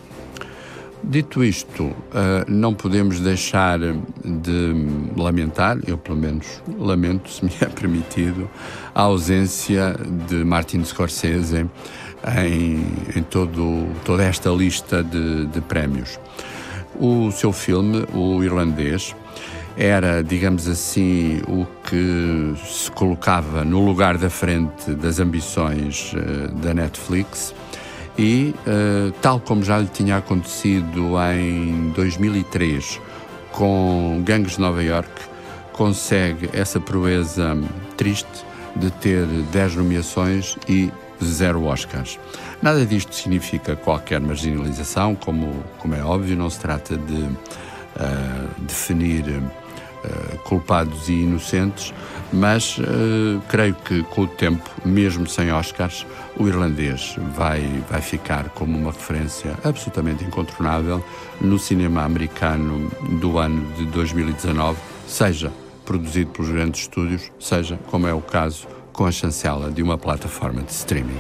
Dito 1.03 1.43
isto, 1.43 1.91
eh, 2.15 2.45
não 2.47 2.75
podemos 2.75 3.21
deixar 3.21 3.79
de 3.79 4.75
lamentar, 5.17 5.79
eu 5.87 5.97
pelo 5.97 6.19
menos 6.19 6.63
lamento, 6.79 7.31
se 7.31 7.45
me 7.45 7.51
é 7.61 7.67
permitido, 7.67 8.49
a 8.95 9.03
ausência 9.03 9.97
de 10.29 10.45
Martin 10.45 10.85
Scorsese 10.85 11.67
em, 12.47 12.87
em 13.17 13.23
todo, 13.23 13.89
toda 14.05 14.23
esta 14.23 14.51
lista 14.51 15.03
de, 15.03 15.47
de 15.47 15.61
prémios. 15.63 16.21
O 16.95 17.31
seu 17.31 17.51
filme, 17.51 18.07
o 18.13 18.45
irlandês, 18.45 19.17
era, 19.77 20.23
digamos 20.23 20.69
assim, 20.69 21.41
o 21.49 21.67
que 21.89 22.55
se 22.67 22.91
colocava 22.91 23.65
no 23.65 23.85
lugar 23.85 24.19
da 24.19 24.29
frente 24.29 24.91
das 24.95 25.19
ambições 25.19 26.13
uh, 26.13 26.53
da 26.57 26.75
Netflix 26.75 27.55
e, 28.21 28.55
uh, 28.67 29.11
tal 29.23 29.41
como 29.41 29.65
já 29.65 29.79
lhe 29.79 29.87
tinha 29.87 30.19
acontecido 30.19 31.15
em 31.35 31.91
2003 31.97 33.01
com 33.51 34.21
Gangues 34.23 34.57
de 34.57 34.61
Nova 34.61 34.83
York, 34.83 35.11
consegue 35.73 36.51
essa 36.53 36.79
proeza 36.79 37.57
triste 37.97 38.29
de 38.77 38.91
ter 38.91 39.25
10 39.25 39.77
nomeações 39.77 40.59
e 40.69 40.93
zero 41.25 41.65
Oscars. 41.65 42.19
Nada 42.61 42.85
disto 42.85 43.15
significa 43.15 43.75
qualquer 43.75 44.21
marginalização, 44.21 45.15
como, 45.15 45.65
como 45.79 45.95
é 45.95 46.05
óbvio, 46.05 46.37
não 46.37 46.51
se 46.51 46.61
trata 46.61 46.99
de 46.99 47.23
uh, 47.23 47.39
definir 48.59 49.25
uh, 49.31 50.39
culpados 50.45 51.09
e 51.09 51.15
inocentes, 51.15 51.95
mas 52.33 52.79
uh, 52.79 53.41
creio 53.49 53.75
que 53.75 54.03
com 54.05 54.23
o 54.23 54.27
tempo, 54.27 54.69
mesmo 54.85 55.27
sem 55.27 55.53
Oscars, 55.53 56.07
o 56.37 56.47
irlandês 56.47 57.17
vai, 57.35 57.83
vai 57.91 58.01
ficar 58.01 58.49
como 58.51 58.77
uma 58.77 58.93
referência 58.93 59.57
absolutamente 59.65 60.25
incontornável 60.25 61.05
no 61.41 61.59
cinema 61.59 62.03
americano 62.03 62.91
do 63.21 63.39
ano 63.39 63.73
de 63.75 63.87
2019, 63.87 64.79
seja 65.07 65.53
produzido 65.85 66.31
pelos 66.31 66.51
grandes 66.51 66.83
estúdios, 66.83 67.33
seja, 67.41 67.79
como 67.89 68.07
é 68.07 68.15
o 68.15 68.21
caso, 68.21 68.69
com 68.93 69.07
a 69.07 69.11
chancela 69.11 69.71
de 69.71 69.83
uma 69.83 69.99
plataforma 69.99 70.63
de 70.63 70.71
streaming. 70.71 71.19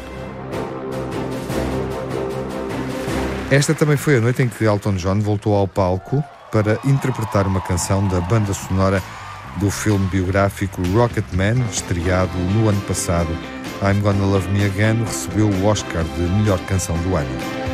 Esta 3.51 3.75
também 3.75 3.97
foi 3.97 4.19
a 4.19 4.21
noite 4.21 4.43
em 4.43 4.49
que 4.49 4.65
Elton 4.65 4.95
John 4.95 5.19
voltou 5.19 5.57
ao 5.57 5.67
palco 5.67 6.23
para 6.53 6.79
interpretar 6.85 7.49
uma 7.49 7.61
canção 7.61 8.07
da 8.07 8.21
banda 8.21 8.55
sonora 8.55 9.03
do 9.59 9.71
filme 9.71 10.07
biográfico 10.09 10.83
Rocketman, 10.95 11.65
estreado 11.71 12.37
no 12.55 12.69
ano 12.69 12.81
passado. 12.83 13.29
I'm 13.83 14.01
Gonna 14.01 14.25
Love 14.25 14.49
Me 14.49 14.65
Again 14.65 15.03
recebeu 15.05 15.49
o 15.49 15.67
Oscar 15.67 16.05
de 16.05 16.23
melhor 16.23 16.59
canção 16.67 16.97
do 16.99 17.17
ano. 17.17 17.70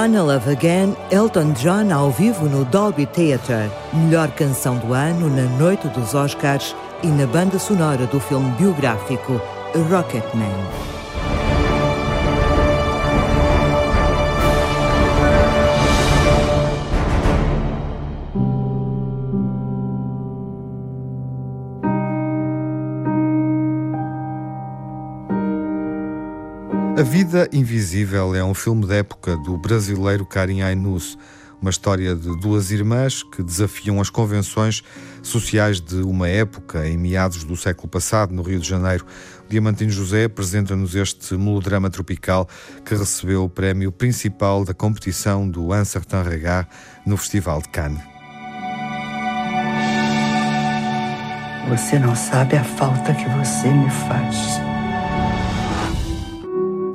Gonna 0.00 0.22
Love 0.22 0.50
Again, 0.50 0.96
Elton 1.10 1.52
John 1.52 1.92
ao 1.92 2.10
vivo 2.10 2.48
no 2.48 2.64
Dolby 2.64 3.04
Theatre. 3.04 3.70
Melhor 3.92 4.30
canção 4.30 4.78
do 4.78 4.94
ano 4.94 5.28
na 5.28 5.42
noite 5.58 5.88
dos 5.88 6.14
Oscars 6.14 6.74
e 7.02 7.06
na 7.06 7.26
banda 7.26 7.58
sonora 7.58 8.06
do 8.06 8.18
filme 8.18 8.50
biográfico 8.52 9.38
Rocketman. 9.90 10.99
Vida 27.10 27.48
Invisível 27.52 28.36
é 28.36 28.44
um 28.44 28.54
filme 28.54 28.86
da 28.86 28.94
época 28.94 29.36
do 29.36 29.58
brasileiro 29.58 30.24
Karim 30.24 30.62
Ainus, 30.62 31.18
uma 31.60 31.68
história 31.68 32.14
de 32.14 32.38
duas 32.38 32.70
irmãs 32.70 33.24
que 33.24 33.42
desafiam 33.42 34.00
as 34.00 34.08
convenções 34.08 34.84
sociais 35.20 35.80
de 35.80 35.96
uma 36.02 36.28
época 36.28 36.86
em 36.86 36.96
meados 36.96 37.42
do 37.42 37.56
século 37.56 37.88
passado, 37.88 38.32
no 38.32 38.42
Rio 38.42 38.60
de 38.60 38.68
Janeiro. 38.68 39.04
Diamantino 39.48 39.90
José 39.90 40.26
apresenta-nos 40.26 40.94
este 40.94 41.36
melodrama 41.36 41.90
tropical 41.90 42.48
que 42.84 42.94
recebeu 42.94 43.42
o 43.42 43.48
prémio 43.48 43.90
principal 43.90 44.64
da 44.64 44.72
competição 44.72 45.50
do 45.50 45.72
Un 45.72 45.84
Certain 45.84 46.22
Regard 46.22 46.68
no 47.04 47.16
Festival 47.16 47.60
de 47.60 47.70
Cannes. 47.70 48.00
Você 51.70 51.98
não 51.98 52.14
sabe 52.14 52.54
a 52.54 52.62
falta 52.62 53.12
que 53.12 53.28
você 53.30 53.68
me 53.68 53.90
faz. 53.90 54.69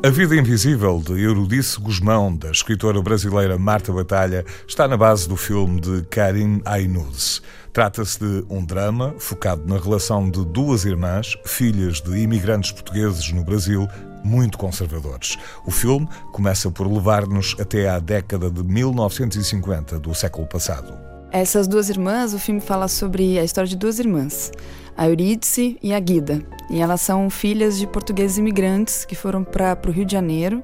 A 0.06 0.10
Vida 0.12 0.36
Invisível, 0.36 1.02
de 1.04 1.20
Eurudice 1.20 1.80
Guzmão, 1.80 2.38
da 2.38 2.52
escritora 2.52 3.02
brasileira 3.02 3.58
Marta 3.58 3.92
Batalha, 3.92 4.46
está 4.68 4.88
na 4.88 4.96
base 4.96 5.28
do 5.28 5.36
filme 5.36 5.82
de 5.82 6.04
Karim 6.04 6.62
Aynuz. 6.64 7.42
Trata-se 7.74 8.20
de 8.20 8.46
um 8.48 8.64
drama 8.64 9.16
focado 9.18 9.64
na 9.66 9.80
relação 9.80 10.30
de 10.30 10.46
duas 10.46 10.86
irmãs, 10.86 11.36
filhas 11.44 12.02
de 12.02 12.20
imigrantes 12.20 12.72
portugueses 12.72 13.32
no 13.32 13.44
Brasil, 13.44 13.88
muito 14.24 14.60
conservadores. 14.60 15.40
O 15.66 15.72
filme 15.72 16.08
começa 16.32 16.70
por 16.70 16.86
levar-nos 16.86 17.56
até 17.60 17.90
à 17.90 17.98
década 17.98 18.52
de 18.52 18.64
1950 18.64 19.98
do 19.98 20.14
século 20.14 20.46
passado. 20.46 20.94
Essas 21.32 21.68
duas 21.68 21.90
irmãs, 21.90 22.34
o 22.34 22.40
filme 22.40 22.62
fala 22.62 22.88
sobre 22.88 23.40
a 23.40 23.44
história 23.44 23.68
de 23.68 23.76
duas 23.76 23.98
irmãs, 23.98 24.52
a 24.98 25.08
Eurídice 25.08 25.78
e 25.82 25.94
a 25.94 26.00
Guida. 26.00 26.42
E 26.70 26.80
elas 26.80 27.02
são 27.02 27.30
filhas 27.30 27.78
de 27.78 27.86
portugueses 27.88 28.38
imigrantes 28.38 29.06
que 29.06 29.16
foram 29.16 29.44
para 29.44 29.78
o 29.88 29.92
Rio 29.92 30.06
de 30.06 30.14
Janeiro 30.14 30.64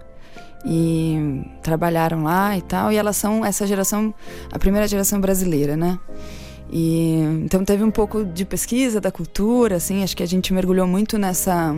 e 0.65 1.43
trabalharam 1.61 2.23
lá 2.23 2.57
e 2.57 2.61
tal. 2.61 2.91
E 2.91 2.97
elas 2.97 3.17
são 3.17 3.45
essa 3.45 3.65
geração, 3.67 4.13
a 4.51 4.59
primeira 4.59 4.87
geração 4.87 5.19
brasileira, 5.19 5.75
né? 5.75 5.99
E 6.71 7.17
então 7.43 7.65
teve 7.65 7.83
um 7.83 7.91
pouco 7.91 8.23
de 8.23 8.45
pesquisa 8.45 9.01
da 9.01 9.11
cultura, 9.11 9.75
assim, 9.75 10.03
acho 10.03 10.15
que 10.15 10.23
a 10.23 10.27
gente 10.27 10.53
mergulhou 10.53 10.87
muito 10.87 11.17
nessa 11.17 11.75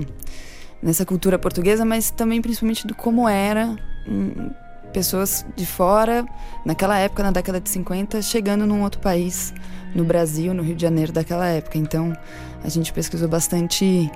nessa 0.81 1.05
cultura 1.05 1.39
portuguesa, 1.39 1.85
mas 1.85 2.11
também 2.11 2.41
principalmente 2.41 2.85
do 2.85 2.93
como 2.93 3.27
era 3.27 3.75
hum, 4.07 4.51
pessoas 4.91 5.45
de 5.55 5.65
fora, 5.65 6.25
naquela 6.65 6.99
época, 6.99 7.23
na 7.23 7.31
década 7.31 7.59
de 7.59 7.69
50, 7.69 8.21
chegando 8.21 8.67
num 8.67 8.83
outro 8.83 8.99
país, 8.99 9.53
no 9.93 10.03
Brasil, 10.03 10.53
no 10.53 10.63
Rio 10.63 10.75
de 10.75 10.81
Janeiro 10.81 11.11
daquela 11.11 11.47
época. 11.47 11.77
Então, 11.77 12.15
a 12.63 12.69
gente 12.69 12.91
pesquisou 12.91 13.27
bastante 13.27 14.09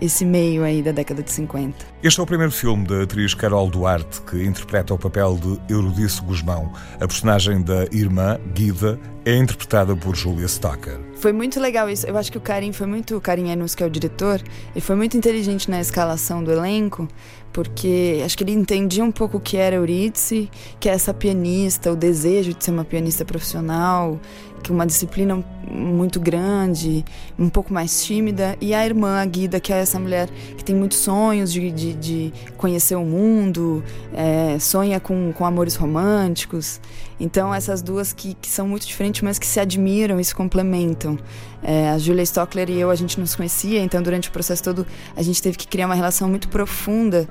esse 0.00 0.24
meio 0.24 0.62
aí 0.62 0.82
da 0.82 0.92
década 0.92 1.22
de 1.22 1.30
50. 1.30 1.95
Este 2.02 2.20
é 2.20 2.22
o 2.22 2.26
primeiro 2.26 2.52
filme 2.52 2.86
da 2.86 3.02
atriz 3.02 3.32
Carol 3.32 3.70
Duarte, 3.70 4.20
que 4.20 4.44
interpreta 4.44 4.92
o 4.92 4.98
papel 4.98 5.38
de 5.38 5.72
Eurudice 5.72 6.20
Guzmão. 6.20 6.70
A 6.96 7.08
personagem 7.08 7.62
da 7.62 7.84
irmã, 7.90 8.38
Guida, 8.54 9.00
é 9.24 9.34
interpretada 9.34 9.96
por 9.96 10.14
Julia 10.14 10.44
Stocker. 10.44 11.00
Foi 11.16 11.32
muito 11.32 11.58
legal 11.58 11.88
isso. 11.88 12.06
Eu 12.06 12.16
acho 12.18 12.30
que 12.30 12.36
o 12.36 12.40
Karim 12.40 12.70
foi 12.70 12.86
muito. 12.86 13.16
O 13.16 13.20
Karim 13.20 13.48
Enus, 13.48 13.74
que 13.74 13.82
é 13.82 13.86
o 13.86 13.90
diretor, 13.90 14.42
ele 14.72 14.80
foi 14.80 14.94
muito 14.94 15.16
inteligente 15.16 15.70
na 15.70 15.80
escalação 15.80 16.44
do 16.44 16.52
elenco, 16.52 17.08
porque 17.50 18.20
acho 18.22 18.36
que 18.36 18.44
ele 18.44 18.52
entendia 18.52 19.02
um 19.02 19.10
pouco 19.10 19.38
o 19.38 19.40
que 19.40 19.56
era 19.56 19.76
Eurídice, 19.76 20.50
que 20.78 20.90
é 20.90 20.92
essa 20.92 21.14
pianista, 21.14 21.90
o 21.90 21.96
desejo 21.96 22.52
de 22.52 22.62
ser 22.62 22.70
uma 22.70 22.84
pianista 22.84 23.24
profissional, 23.24 24.20
que 24.62 24.70
uma 24.70 24.86
disciplina 24.86 25.44
muito 25.70 26.20
grande, 26.20 27.04
um 27.38 27.48
pouco 27.48 27.72
mais 27.72 28.04
tímida, 28.04 28.56
e 28.60 28.74
a 28.74 28.84
irmã, 28.84 29.20
a 29.20 29.24
Guida, 29.24 29.58
que 29.58 29.72
é 29.72 29.78
essa 29.78 29.98
mulher 29.98 30.28
que 30.56 30.64
tem 30.64 30.74
muitos 30.74 30.98
sonhos 30.98 31.52
de, 31.52 31.70
de, 31.70 31.94
de 31.96 32.32
conhecer 32.56 32.94
o 32.94 33.04
mundo, 33.04 33.82
é, 34.14 34.58
sonha 34.58 35.00
com, 35.00 35.32
com 35.32 35.44
amores 35.44 35.74
românticos. 35.74 36.80
Então, 37.18 37.54
essas 37.54 37.82
duas 37.82 38.12
que, 38.12 38.34
que 38.34 38.48
são 38.48 38.68
muito 38.68 38.86
diferentes, 38.86 39.22
mas 39.22 39.38
que 39.38 39.46
se 39.46 39.58
admiram 39.58 40.20
e 40.20 40.24
se 40.24 40.34
complementam. 40.34 41.18
É, 41.62 41.90
a 41.90 41.98
Julia 41.98 42.22
Stockler 42.22 42.70
e 42.70 42.78
eu, 42.78 42.90
a 42.90 42.94
gente 42.94 43.18
não 43.18 43.26
se 43.26 43.36
conhecia, 43.36 43.80
então 43.82 44.02
durante 44.02 44.28
o 44.28 44.32
processo 44.32 44.62
todo 44.62 44.86
a 45.16 45.22
gente 45.22 45.42
teve 45.42 45.56
que 45.56 45.66
criar 45.66 45.86
uma 45.86 45.94
relação 45.94 46.28
muito 46.28 46.48
profunda 46.48 47.26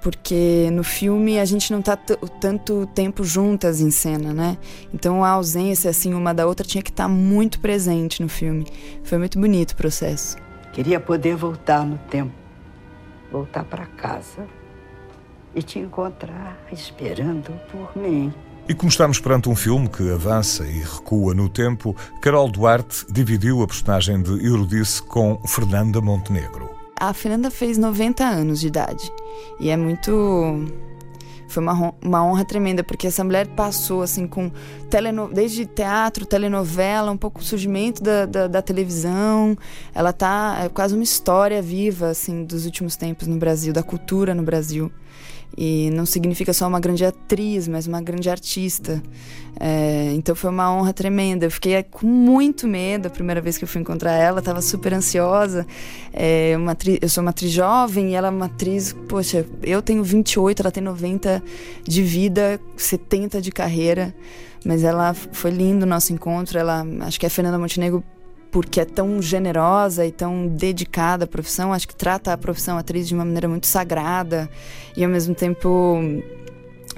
porque 0.00 0.70
no 0.72 0.84
filme 0.84 1.38
a 1.38 1.44
gente 1.44 1.72
não 1.72 1.80
está 1.80 1.96
tanto 1.96 2.86
tempo 2.94 3.24
juntas 3.24 3.80
em 3.80 3.90
cena, 3.90 4.32
né? 4.32 4.56
Então 4.92 5.24
a 5.24 5.30
ausência 5.30 5.90
assim 5.90 6.14
uma 6.14 6.32
da 6.32 6.46
outra 6.46 6.66
tinha 6.66 6.82
que 6.82 6.90
estar 6.90 7.04
tá 7.04 7.08
muito 7.08 7.60
presente 7.60 8.22
no 8.22 8.28
filme. 8.28 8.66
Foi 9.02 9.18
muito 9.18 9.38
bonito 9.38 9.72
o 9.72 9.76
processo. 9.76 10.36
Queria 10.72 11.00
poder 11.00 11.34
voltar 11.34 11.84
no 11.84 11.98
tempo, 12.10 12.32
voltar 13.30 13.64
para 13.64 13.86
casa 13.86 14.46
e 15.54 15.62
te 15.62 15.78
encontrar 15.78 16.58
esperando 16.72 17.52
por 17.70 17.96
mim. 17.96 18.32
E 18.68 18.74
como 18.74 18.90
estamos 18.90 19.18
perante 19.18 19.48
um 19.48 19.56
filme 19.56 19.88
que 19.88 20.10
avança 20.12 20.66
e 20.66 20.80
recua 20.80 21.32
no 21.32 21.48
tempo, 21.48 21.96
Carol 22.20 22.50
Duarte 22.50 23.06
dividiu 23.10 23.62
a 23.62 23.66
personagem 23.66 24.20
de 24.22 24.44
Eurydice 24.44 25.02
com 25.02 25.40
Fernanda 25.46 26.02
Montenegro. 26.02 26.68
A 27.00 27.14
Fernanda 27.14 27.50
fez 27.50 27.78
90 27.78 28.24
anos 28.24 28.60
de 28.60 28.66
idade 28.66 29.10
e 29.58 29.70
é 29.70 29.76
muito 29.76 30.66
foi 31.48 31.62
uma, 31.62 31.94
uma 32.02 32.24
honra 32.24 32.44
tremenda, 32.44 32.84
porque 32.84 33.06
essa 33.06 33.24
mulher 33.24 33.48
passou, 33.48 34.02
assim, 34.02 34.26
com 34.26 34.50
teleno... 34.90 35.28
desde 35.32 35.66
teatro, 35.66 36.26
telenovela, 36.26 37.10
um 37.10 37.16
pouco 37.16 37.40
o 37.40 37.44
surgimento 37.44 38.02
da, 38.02 38.26
da, 38.26 38.46
da, 38.46 38.62
televisão. 38.62 39.56
Ela 39.94 40.12
tá 40.12 40.60
é 40.64 40.68
quase 40.68 40.94
uma 40.94 41.02
história 41.02 41.60
viva, 41.62 42.10
assim, 42.10 42.44
dos 42.44 42.66
últimos 42.66 42.96
tempos 42.96 43.26
no 43.26 43.36
Brasil, 43.36 43.72
da 43.72 43.82
cultura 43.82 44.34
no 44.34 44.42
Brasil. 44.42 44.92
E 45.56 45.90
não 45.90 46.06
significa 46.06 46.52
só 46.52 46.68
uma 46.68 46.78
grande 46.78 47.04
atriz, 47.04 47.66
mas 47.66 47.86
uma 47.86 48.00
grande 48.00 48.30
artista. 48.30 49.02
É, 49.58 50.12
então 50.14 50.34
foi 50.34 50.50
uma 50.50 50.72
honra 50.72 50.92
tremenda. 50.92 51.46
Eu 51.46 51.50
fiquei 51.50 51.82
com 51.82 52.06
muito 52.06 52.68
medo 52.68 53.06
a 53.06 53.10
primeira 53.10 53.40
vez 53.40 53.58
que 53.58 53.64
eu 53.64 53.68
fui 53.68 53.80
encontrar 53.80 54.12
ela, 54.12 54.38
estava 54.38 54.62
super 54.62 54.94
ansiosa. 54.94 55.66
É, 56.12 56.54
uma 56.56 56.72
atriz, 56.72 56.98
eu 57.02 57.08
sou 57.08 57.22
uma 57.22 57.30
atriz 57.30 57.50
jovem 57.50 58.10
e 58.10 58.14
ela 58.14 58.28
é 58.28 58.30
uma 58.30 58.46
atriz, 58.46 58.94
poxa, 59.08 59.44
eu 59.62 59.82
tenho 59.82 60.04
28, 60.04 60.62
ela 60.62 60.70
tem 60.70 60.82
90 60.82 61.42
de 61.82 62.02
vida, 62.02 62.60
70 62.76 63.40
de 63.40 63.50
carreira. 63.50 64.14
Mas 64.64 64.84
ela 64.84 65.14
foi 65.14 65.50
lindo 65.50 65.84
o 65.84 65.88
nosso 65.88 66.12
encontro. 66.12 66.58
Ela, 66.58 66.86
acho 67.00 67.18
que 67.18 67.26
a 67.26 67.30
Fernanda 67.30 67.58
Montenegro 67.58 68.02
porque 68.50 68.80
é 68.80 68.84
tão 68.84 69.20
generosa 69.20 70.06
e 70.06 70.12
tão 70.12 70.46
dedicada 70.46 71.24
à 71.24 71.26
profissão, 71.26 71.72
acho 71.72 71.86
que 71.86 71.94
trata 71.94 72.32
a 72.32 72.36
profissão 72.36 72.78
atriz 72.78 73.06
de 73.06 73.14
uma 73.14 73.24
maneira 73.24 73.48
muito 73.48 73.66
sagrada 73.66 74.48
e 74.96 75.04
ao 75.04 75.10
mesmo 75.10 75.34
tempo 75.34 75.98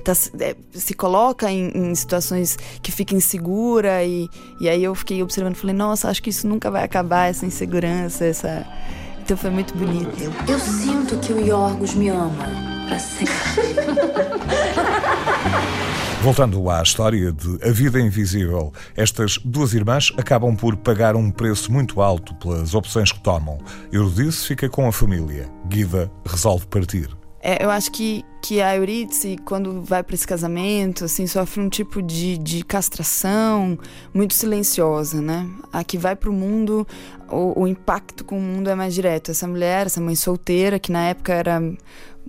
tá, 0.05 0.13
é, 0.41 0.57
se 0.73 0.95
coloca 0.95 1.51
em, 1.51 1.69
em, 1.69 1.95
situações 1.95 2.57
que 2.83 2.93
fica 2.93 3.15
insegura 3.15 4.05
e, 4.05 4.29
e 4.61 4.69
aí 4.69 4.83
eu 4.83 4.95
fiquei 4.95 5.23
observando 5.23 5.57
falei 5.57 5.75
nossa 5.75 6.09
acho 6.09 6.23
que 6.23 6.31
isso 6.31 6.47
nunca 6.47 6.71
vai 6.71 6.85
acabar 6.85 7.29
essa 7.29 7.45
insegurança 7.45 8.25
essa 8.25 8.67
então 9.31 9.37
foi 9.39 9.51
muito 9.51 9.73
bonito. 9.77 10.11
Eu, 10.21 10.33
eu 10.49 10.59
sinto 10.59 11.17
que 11.19 11.33
o 11.33 11.39
Yorgos 11.39 11.95
me 11.95 12.09
ama 12.09 12.49
para 12.89 12.99
sempre 12.99 13.33
Voltando 16.23 16.69
à 16.69 16.83
história 16.83 17.33
de 17.33 17.59
A 17.67 17.73
Vida 17.73 17.99
Invisível, 17.99 18.75
estas 18.95 19.39
duas 19.39 19.73
irmãs 19.73 20.13
acabam 20.19 20.55
por 20.55 20.77
pagar 20.77 21.17
um 21.17 21.31
preço 21.31 21.73
muito 21.73 22.03
alto 22.03 22.35
pelas 22.35 22.75
opções 22.75 23.11
que 23.11 23.21
tomam. 23.21 23.57
Eurídice 23.91 24.47
fica 24.47 24.69
com 24.69 24.87
a 24.87 24.93
família. 24.93 25.51
Guida 25.67 26.13
resolve 26.27 26.67
partir. 26.67 27.09
É, 27.43 27.65
eu 27.65 27.71
acho 27.71 27.91
que, 27.91 28.23
que 28.43 28.61
a 28.61 28.77
Eurídice, 28.77 29.39
quando 29.47 29.81
vai 29.81 30.03
para 30.03 30.15
esse 30.15 30.27
casamento, 30.27 31.07
assim, 31.07 31.27
sofre 31.27 31.63
um 31.63 31.71
tipo 31.71 32.03
de, 32.03 32.37
de 32.37 32.63
castração 32.63 33.79
muito 34.13 34.35
silenciosa, 34.35 35.23
né? 35.23 35.49
A 35.73 35.83
que 35.83 35.97
vai 35.97 36.15
para 36.15 36.29
o 36.29 36.35
mundo, 36.35 36.87
o 37.31 37.67
impacto 37.67 38.27
com 38.27 38.39
o 38.39 38.43
mundo 38.43 38.69
é 38.69 38.75
mais 38.75 38.93
direto. 38.93 39.31
Essa 39.31 39.49
mulher, 39.49 39.87
essa 39.87 40.03
mãe 40.03 40.15
solteira, 40.15 40.79
que 40.79 40.93
na 40.93 41.07
época 41.07 41.33
era 41.33 41.63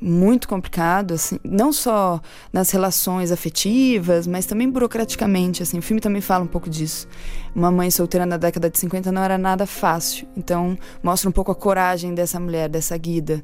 muito 0.02 0.48
complicado, 0.48 1.14
assim, 1.14 1.38
não 1.44 1.72
só 1.72 2.20
nas 2.52 2.72
relações 2.72 3.32
afetivas, 3.32 4.26
mas 4.26 4.48
também 4.48 4.68
burocraticamente, 4.68 5.62
assim, 5.62 5.78
o 5.78 5.82
filme 5.82 6.02
também 6.02 6.22
fala 6.22 6.44
um 6.44 6.48
pouco 6.48 6.70
disso. 6.70 7.08
Uma 7.54 7.70
mãe 7.70 7.92
solteira 7.92 8.26
na 8.26 8.38
década 8.38 8.70
de 8.70 8.80
50 8.80 9.12
não 9.12 9.22
era 9.22 9.38
nada 9.38 9.68
fácil, 9.68 10.28
então 10.36 10.76
mostra 11.04 11.30
um 11.30 11.32
pouco 11.32 11.52
a 11.52 11.56
coragem 11.56 12.16
dessa 12.16 12.40
mulher, 12.40 12.68
dessa 12.68 12.98
guida. 12.98 13.44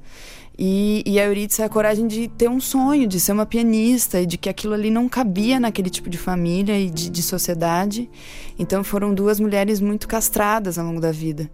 E, 0.57 1.03
e 1.05 1.19
a 1.19 1.25
Eurídice 1.25 1.61
é 1.61 1.65
a 1.65 1.69
coragem 1.69 2.07
de 2.07 2.27
ter 2.27 2.49
um 2.49 2.59
sonho, 2.59 3.07
de 3.07 3.19
ser 3.19 3.31
uma 3.31 3.45
pianista, 3.45 4.19
e 4.19 4.25
de 4.25 4.39
que 4.39 4.49
aquilo 4.49 4.73
ali 4.73 4.89
não 4.89 5.07
cabia 5.07 5.59
naquele 5.59 5.89
tipo 5.89 6.09
de 6.09 6.17
família 6.17 6.79
e 6.79 6.89
de, 6.89 7.11
de 7.11 7.21
sociedade. 7.21 8.09
Então 8.57 8.83
foram 8.83 9.13
duas 9.13 9.39
mulheres 9.39 9.79
muito 9.79 10.07
castradas 10.07 10.79
ao 10.79 10.85
longo 10.87 10.99
da 10.99 11.11
vida. 11.11 11.47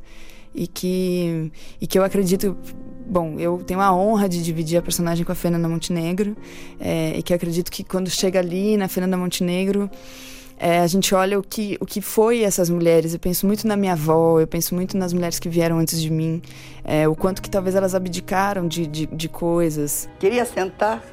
E 0.56 0.68
que, 0.68 1.52
e 1.82 1.88
que 1.88 2.00
eu 2.00 2.04
acredito 2.04 2.56
Bom, 3.06 3.40
eu 3.40 3.58
tenho 3.58 3.80
a 3.80 3.94
honra 3.94 4.30
de 4.30 4.42
dividir 4.44 4.78
a 4.78 4.82
personagem 4.82 5.26
com 5.26 5.32
a 5.32 5.36
Fernanda 5.36 5.68
Montenegro, 5.68 6.36
é, 6.80 7.18
e 7.18 7.24
que 7.24 7.34
acredito 7.34 7.72
que 7.72 7.84
quando 7.84 8.10
chega 8.10 8.40
ali 8.40 8.78
na 8.78 8.88
Fernanda 8.88 9.18
Montenegro, 9.18 9.90
é, 10.58 10.80
a 10.80 10.88
gente 10.88 11.14
olha 11.14 11.38
o 11.38 11.44
que, 11.44 11.78
o 11.82 11.86
que 11.86 12.00
foi 12.00 12.42
essas 12.42 12.70
mulheres. 12.70 13.14
Eu 13.14 13.20
penso 13.20 13.46
muito 13.46 13.68
na 13.68 13.76
minha 13.76 13.94
avó, 13.94 14.40
eu 14.40 14.48
penso 14.48 14.74
muito 14.74 14.98
nas 14.98 15.12
mulheres 15.12 15.40
que 15.40 15.50
vieram 15.50 15.78
antes 15.78 16.02
de 16.02 16.10
mim, 16.10 16.42
é, 16.84 17.08
o 17.08 17.16
quanto 17.16 17.42
que 17.42 17.50
talvez 17.50 17.76
elas 17.76 17.94
abdicaram 17.94 18.68
de, 18.68 18.88
de, 18.88 19.06
de 19.06 19.30
coisas. 19.30 20.08
Queria 20.20 20.46
sentar 20.46 21.04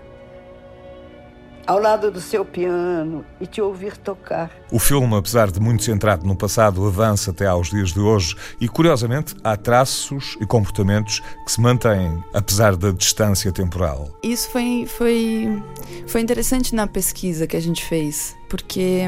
ao 1.70 1.78
lado 1.78 2.10
do 2.10 2.20
seu 2.20 2.44
piano 2.44 3.24
e 3.40 3.46
te 3.46 3.62
ouvir 3.62 3.96
tocar. 3.96 4.50
O 4.72 4.78
filme, 4.80 5.14
apesar 5.14 5.52
de 5.52 5.60
muito 5.60 5.84
centrado 5.84 6.26
no 6.26 6.34
passado, 6.34 6.84
avança 6.84 7.30
até 7.30 7.46
aos 7.46 7.70
dias 7.70 7.92
de 7.92 8.00
hoje 8.00 8.34
e, 8.60 8.68
curiosamente, 8.68 9.36
há 9.44 9.56
traços 9.56 10.36
e 10.40 10.46
comportamentos 10.46 11.20
que 11.44 11.52
se 11.52 11.60
mantêm 11.60 12.24
apesar 12.34 12.74
da 12.74 12.90
distância 12.90 13.52
temporal. 13.52 14.10
Isso 14.20 14.50
foi, 14.50 14.84
foi, 14.84 15.62
foi 16.08 16.20
interessante 16.20 16.74
na 16.74 16.88
pesquisa 16.88 17.46
que 17.46 17.56
a 17.56 17.62
gente 17.62 17.84
fez, 17.84 18.36
porque 18.48 19.02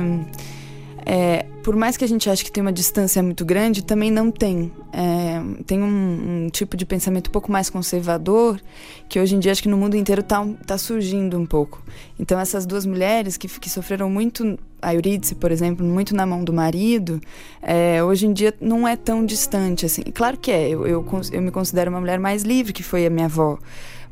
é, 1.05 1.47
por 1.63 1.77
mais 1.77 1.97
que 1.97 2.05
a 2.05 2.09
gente 2.09 2.29
ache 2.29 2.45
que 2.45 2.51
tem 2.51 2.61
uma 2.61 2.73
distância 2.73 3.23
muito 3.23 3.45
grande, 3.45 3.85
também 3.85 4.11
não 4.11 4.31
tem. 4.31 4.73
É, 4.93 5.41
tem 5.65 5.83
um, 5.83 6.45
um, 6.47 6.49
tipo 6.51 6.77
de 6.77 6.85
pensamento 6.85 7.29
um 7.29 7.31
pouco 7.31 7.51
mais 7.51 7.71
conservador, 7.71 8.61
que 9.09 9.19
hoje 9.21 9.35
em 9.35 9.39
dia 9.39 9.53
acho 9.53 9.63
que 9.63 9.69
no 9.69 9.77
mundo 9.77 9.97
inteiro 9.97 10.21
está 10.21 10.45
tá 10.67 10.79
surgindo 10.79 11.39
um 11.39 11.47
pouco. 11.47 11.83
Então 12.19 12.39
essas 12.39 12.67
duas 12.67 12.87
mulheres 12.87 13.37
que, 13.37 13.49
que 13.49 13.71
sofreram 13.71 14.11
muito, 14.11 14.59
a 14.81 14.95
Eurídice, 14.95 15.35
por 15.35 15.51
exemplo, 15.51 15.85
muito 15.85 16.15
na 16.15 16.27
mão 16.27 16.45
do 16.45 16.53
marido, 16.53 17.21
é, 17.61 18.03
hoje 18.03 18.27
em 18.27 18.33
dia 18.33 18.55
não 18.61 18.87
é 18.87 18.97
tão 18.97 19.25
distante 19.25 19.87
assim. 19.87 20.03
Claro 20.03 20.37
que 20.37 20.51
é, 20.51 20.69
eu, 20.69 20.87
eu, 20.87 21.05
eu 21.33 21.43
me 21.43 21.51
considero 21.51 21.91
uma 21.91 22.01
mulher 22.01 22.19
mais 22.19 22.43
livre, 22.43 22.73
que 22.73 22.83
foi 22.83 23.07
a 23.07 23.11
minha 23.11 23.27
avó 23.27 23.59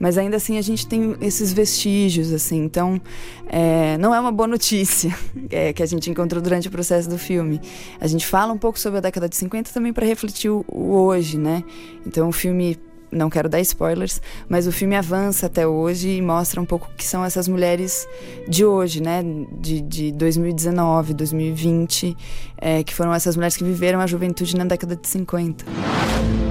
mas 0.01 0.17
ainda 0.17 0.39
assim 0.39 0.57
a 0.57 0.63
gente 0.63 0.87
tem 0.87 1.15
esses 1.21 1.53
vestígios, 1.53 2.33
assim. 2.33 2.65
Então, 2.65 2.99
é, 3.47 3.99
não 3.99 4.15
é 4.15 4.19
uma 4.19 4.33
boa 4.33 4.49
notícia 4.49 5.15
é, 5.51 5.75
que 5.75 5.83
a 5.83 5.87
gente 5.87 6.11
encontrou 6.11 6.43
durante 6.43 6.67
o 6.69 6.71
processo 6.71 7.09
do 7.09 7.19
filme. 7.19 7.61
A 8.01 8.07
gente 8.07 8.27
fala 8.27 8.51
um 8.51 8.59
pouco 8.59 8.81
sobre 8.81 8.97
a 8.97 9.01
década 9.03 9.29
de 9.29 9.37
50 9.37 9.71
também 9.71 9.93
para 9.93 10.07
refletir 10.07 10.51
o, 10.51 10.65
o 10.67 10.95
hoje, 10.95 11.37
né? 11.37 11.63
Então, 12.07 12.31
o 12.31 12.33
filme 12.33 12.79
não 13.13 13.29
quero 13.29 13.49
dar 13.49 13.61
spoilers, 13.61 14.23
mas 14.49 14.67
o 14.67 14.73
filme 14.73 14.97
avança 14.97 15.47
até 15.47 15.67
hoje 15.67 16.09
e 16.17 16.23
mostra 16.23 16.61
um 16.61 16.65
pouco 16.65 16.89
que 16.97 17.05
são 17.05 17.25
essas 17.25 17.49
mulheres 17.49 18.07
de 18.49 18.65
hoje, 18.65 19.03
né? 19.03 19.23
De, 19.53 19.83
de 19.83 20.13
2019, 20.13 21.13
2020, 21.13 22.17
é, 22.57 22.83
que 22.83 22.95
foram 22.95 23.13
essas 23.13 23.37
mulheres 23.37 23.57
que 23.57 23.65
viveram 23.65 24.01
a 24.01 24.07
juventude 24.07 24.57
na 24.57 24.65
década 24.65 24.97
de 24.97 25.07
50. 25.07 26.50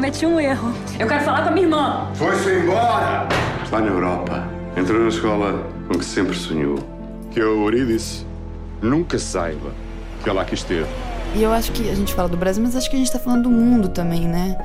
Cometi 0.00 0.24
um 0.24 0.40
erro. 0.40 0.72
Eu 0.98 1.06
quero 1.06 1.22
falar 1.22 1.42
com 1.42 1.50
a 1.50 1.52
minha 1.52 1.66
irmã. 1.66 2.10
Foi-se 2.14 2.48
embora! 2.48 3.28
Está 3.62 3.80
na 3.80 3.88
Europa. 3.88 4.48
Entrou 4.74 4.98
na 4.98 5.08
escola 5.08 5.68
com 5.86 5.98
que 5.98 6.04
sempre 6.06 6.34
sonhou. 6.34 6.78
Que 7.30 7.38
a 7.38 7.42
Eurídice 7.42 8.24
nunca 8.80 9.18
saiba 9.18 9.72
que 10.24 10.30
ela 10.30 10.40
aqui 10.40 10.54
esteve. 10.54 10.88
E 11.34 11.42
eu 11.42 11.52
acho 11.52 11.70
que 11.72 11.90
a 11.90 11.94
gente 11.94 12.14
fala 12.14 12.30
do 12.30 12.36
Brasil, 12.38 12.62
mas 12.62 12.74
acho 12.74 12.88
que 12.88 12.96
a 12.96 12.98
gente 12.98 13.08
está 13.08 13.18
falando 13.18 13.42
do 13.42 13.50
mundo 13.50 13.90
também, 13.90 14.26
né? 14.26 14.56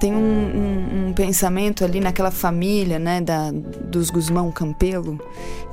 Tem 0.00 0.14
um, 0.14 0.16
um, 0.16 1.08
um, 1.08 1.12
pensamento 1.12 1.84
ali 1.84 2.00
naquela 2.00 2.30
família, 2.30 2.98
né, 2.98 3.20
da, 3.20 3.50
dos 3.52 4.08
Guzmão 4.10 4.50
Campelo, 4.50 5.20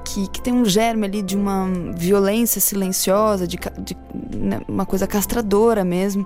que, 0.06 0.28
que 0.30 0.40
tem 0.40 0.54
um 0.54 0.64
germe 0.64 1.08
ali 1.08 1.22
de 1.24 1.36
uma 1.36 1.68
violência 1.98 2.62
silenciosa, 2.62 3.48
de, 3.48 3.58
de 3.80 3.98
né, 4.38 4.62
uma 4.68 4.86
coisa 4.86 5.08
castradora 5.08 5.84
mesmo, 5.84 6.26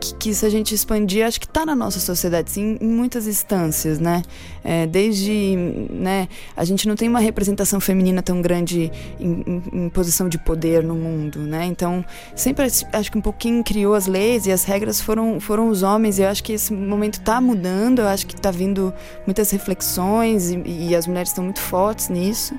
que, 0.00 0.14
que, 0.14 0.34
se 0.34 0.46
a 0.46 0.48
gente 0.48 0.74
expandir, 0.74 1.26
acho 1.26 1.38
que 1.38 1.46
está 1.46 1.66
na 1.66 1.76
nossa 1.76 2.00
sociedade, 2.00 2.50
sim, 2.50 2.78
em 2.80 2.88
muitas 2.88 3.26
instâncias, 3.26 3.98
né? 3.98 4.22
É, 4.64 4.86
desde, 4.86 5.56
né, 5.90 6.28
a 6.56 6.64
gente 6.64 6.88
não 6.88 6.96
tem 6.96 7.08
uma 7.08 7.20
representação 7.20 7.80
feminina 7.80 8.22
tão 8.22 8.40
grande 8.40 8.90
em, 9.20 9.44
em, 9.46 9.62
em, 9.72 9.88
posição 9.90 10.28
de 10.28 10.38
poder 10.38 10.82
no 10.82 10.94
mundo, 10.94 11.38
né? 11.40 11.66
Então, 11.66 12.04
sempre 12.34 12.66
acho 12.92 13.12
que 13.12 13.18
um 13.18 13.22
pouquinho 13.22 13.62
criou 13.62 13.94
as 13.94 14.06
leis 14.06 14.46
e 14.46 14.52
as 14.52 14.64
regras 14.64 15.00
foram, 15.00 15.38
foram 15.38 15.68
os 15.68 15.82
homens, 15.82 16.18
e 16.18 16.22
eu 16.22 16.28
acho 16.28 16.42
que 16.42 16.54
esse 16.54 16.72
momento 16.72 17.18
está 17.18 17.40
mudando, 17.40 17.98
eu 17.98 18.08
acho 18.08 18.26
que 18.26 18.34
está 18.34 18.50
vindo 18.50 18.92
muitas 19.26 19.50
reflexões 19.50 20.50
e, 20.50 20.62
e 20.64 20.96
as 20.96 21.06
mulheres 21.06 21.28
estão 21.28 21.44
muito 21.44 21.60
fortes 21.60 22.08
nisso. 22.08 22.54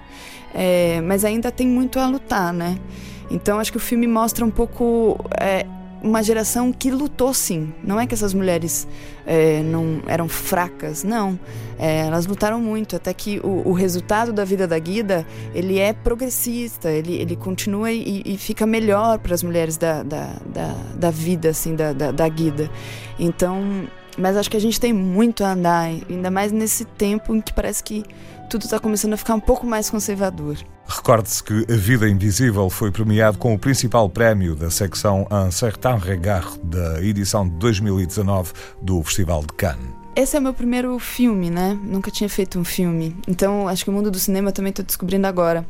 É, 0.53 1.01
mas 1.01 1.23
ainda 1.23 1.51
tem 1.51 1.67
muito 1.67 1.99
a 1.99 2.07
lutar, 2.07 2.53
né? 2.53 2.77
Então 3.29 3.59
acho 3.59 3.71
que 3.71 3.77
o 3.77 3.81
filme 3.81 4.07
mostra 4.07 4.43
um 4.43 4.49
pouco 4.49 5.23
é, 5.39 5.65
uma 6.01 6.23
geração 6.23 6.71
que 6.71 6.89
lutou 6.89 7.33
sim. 7.33 7.73
Não 7.83 7.99
é 7.99 8.07
que 8.07 8.13
essas 8.13 8.33
mulheres 8.33 8.87
é, 9.25 9.61
não 9.61 10.01
eram 10.07 10.27
fracas, 10.27 11.03
não. 11.03 11.39
É, 11.77 12.07
elas 12.07 12.25
lutaram 12.25 12.59
muito 12.59 12.95
até 12.95 13.13
que 13.13 13.39
o, 13.39 13.69
o, 13.69 13.73
resultado 13.73 14.33
da 14.33 14.43
vida 14.43 14.67
da 14.67 14.77
Guida 14.79 15.25
ele 15.53 15.77
é 15.77 15.93
progressista. 15.93 16.89
Ele, 16.89 17.13
ele 17.13 17.35
continua 17.35 17.91
e, 17.91 18.21
e 18.25 18.37
fica 18.37 18.65
melhor 18.65 19.19
para 19.19 19.33
as 19.33 19.43
mulheres 19.43 19.77
da, 19.77 20.03
da, 20.03 20.33
da, 20.45 20.75
da, 20.95 21.11
vida 21.11 21.49
assim 21.49 21.75
da, 21.75 21.93
da, 21.93 22.11
da 22.11 22.27
Guida. 22.27 22.69
Então, 23.17 23.87
mas 24.17 24.35
acho 24.35 24.49
que 24.49 24.57
a 24.57 24.61
gente 24.61 24.79
tem 24.79 24.93
muito 24.93 25.43
a 25.43 25.53
andar, 25.53 25.89
ainda 26.09 26.31
mais 26.31 26.51
nesse 26.51 26.85
tempo 26.85 27.35
em 27.35 27.41
que 27.41 27.53
parece 27.53 27.83
que 27.83 28.03
tudo 28.49 28.63
está 28.63 28.79
começando 28.79 29.13
a 29.13 29.17
ficar 29.17 29.35
um 29.35 29.39
pouco 29.39 29.65
mais 29.65 29.89
conservador. 29.91 30.57
Recorde-se 30.87 31.43
que 31.43 31.65
A 31.71 31.75
Vida 31.75 32.09
Invisível 32.09 32.67
foi 32.69 32.91
premiado 32.91 33.37
com 33.37 33.53
o 33.53 33.59
principal 33.59 34.09
prémio 34.09 34.55
da 34.55 34.71
secção 34.71 35.27
Un 35.29 35.51
Certain 35.51 35.97
Regard 35.99 36.59
da 36.63 37.01
edição 37.01 37.47
de 37.47 37.55
2019 37.57 38.51
do 38.81 39.03
Festival 39.03 39.41
de 39.41 39.53
Cannes. 39.53 39.99
Esse 40.15 40.35
é 40.35 40.39
o 40.39 40.41
meu 40.41 40.53
primeiro 40.53 40.97
filme, 40.97 41.51
né? 41.51 41.79
Nunca 41.83 42.09
tinha 42.09 42.27
feito 42.27 42.59
um 42.59 42.63
filme. 42.63 43.15
Então, 43.27 43.67
acho 43.67 43.83
que 43.83 43.89
o 43.91 43.93
mundo 43.93 44.09
do 44.09 44.17
cinema 44.17 44.51
também 44.51 44.71
estou 44.71 44.83
descobrindo 44.83 45.27
agora. 45.27 45.65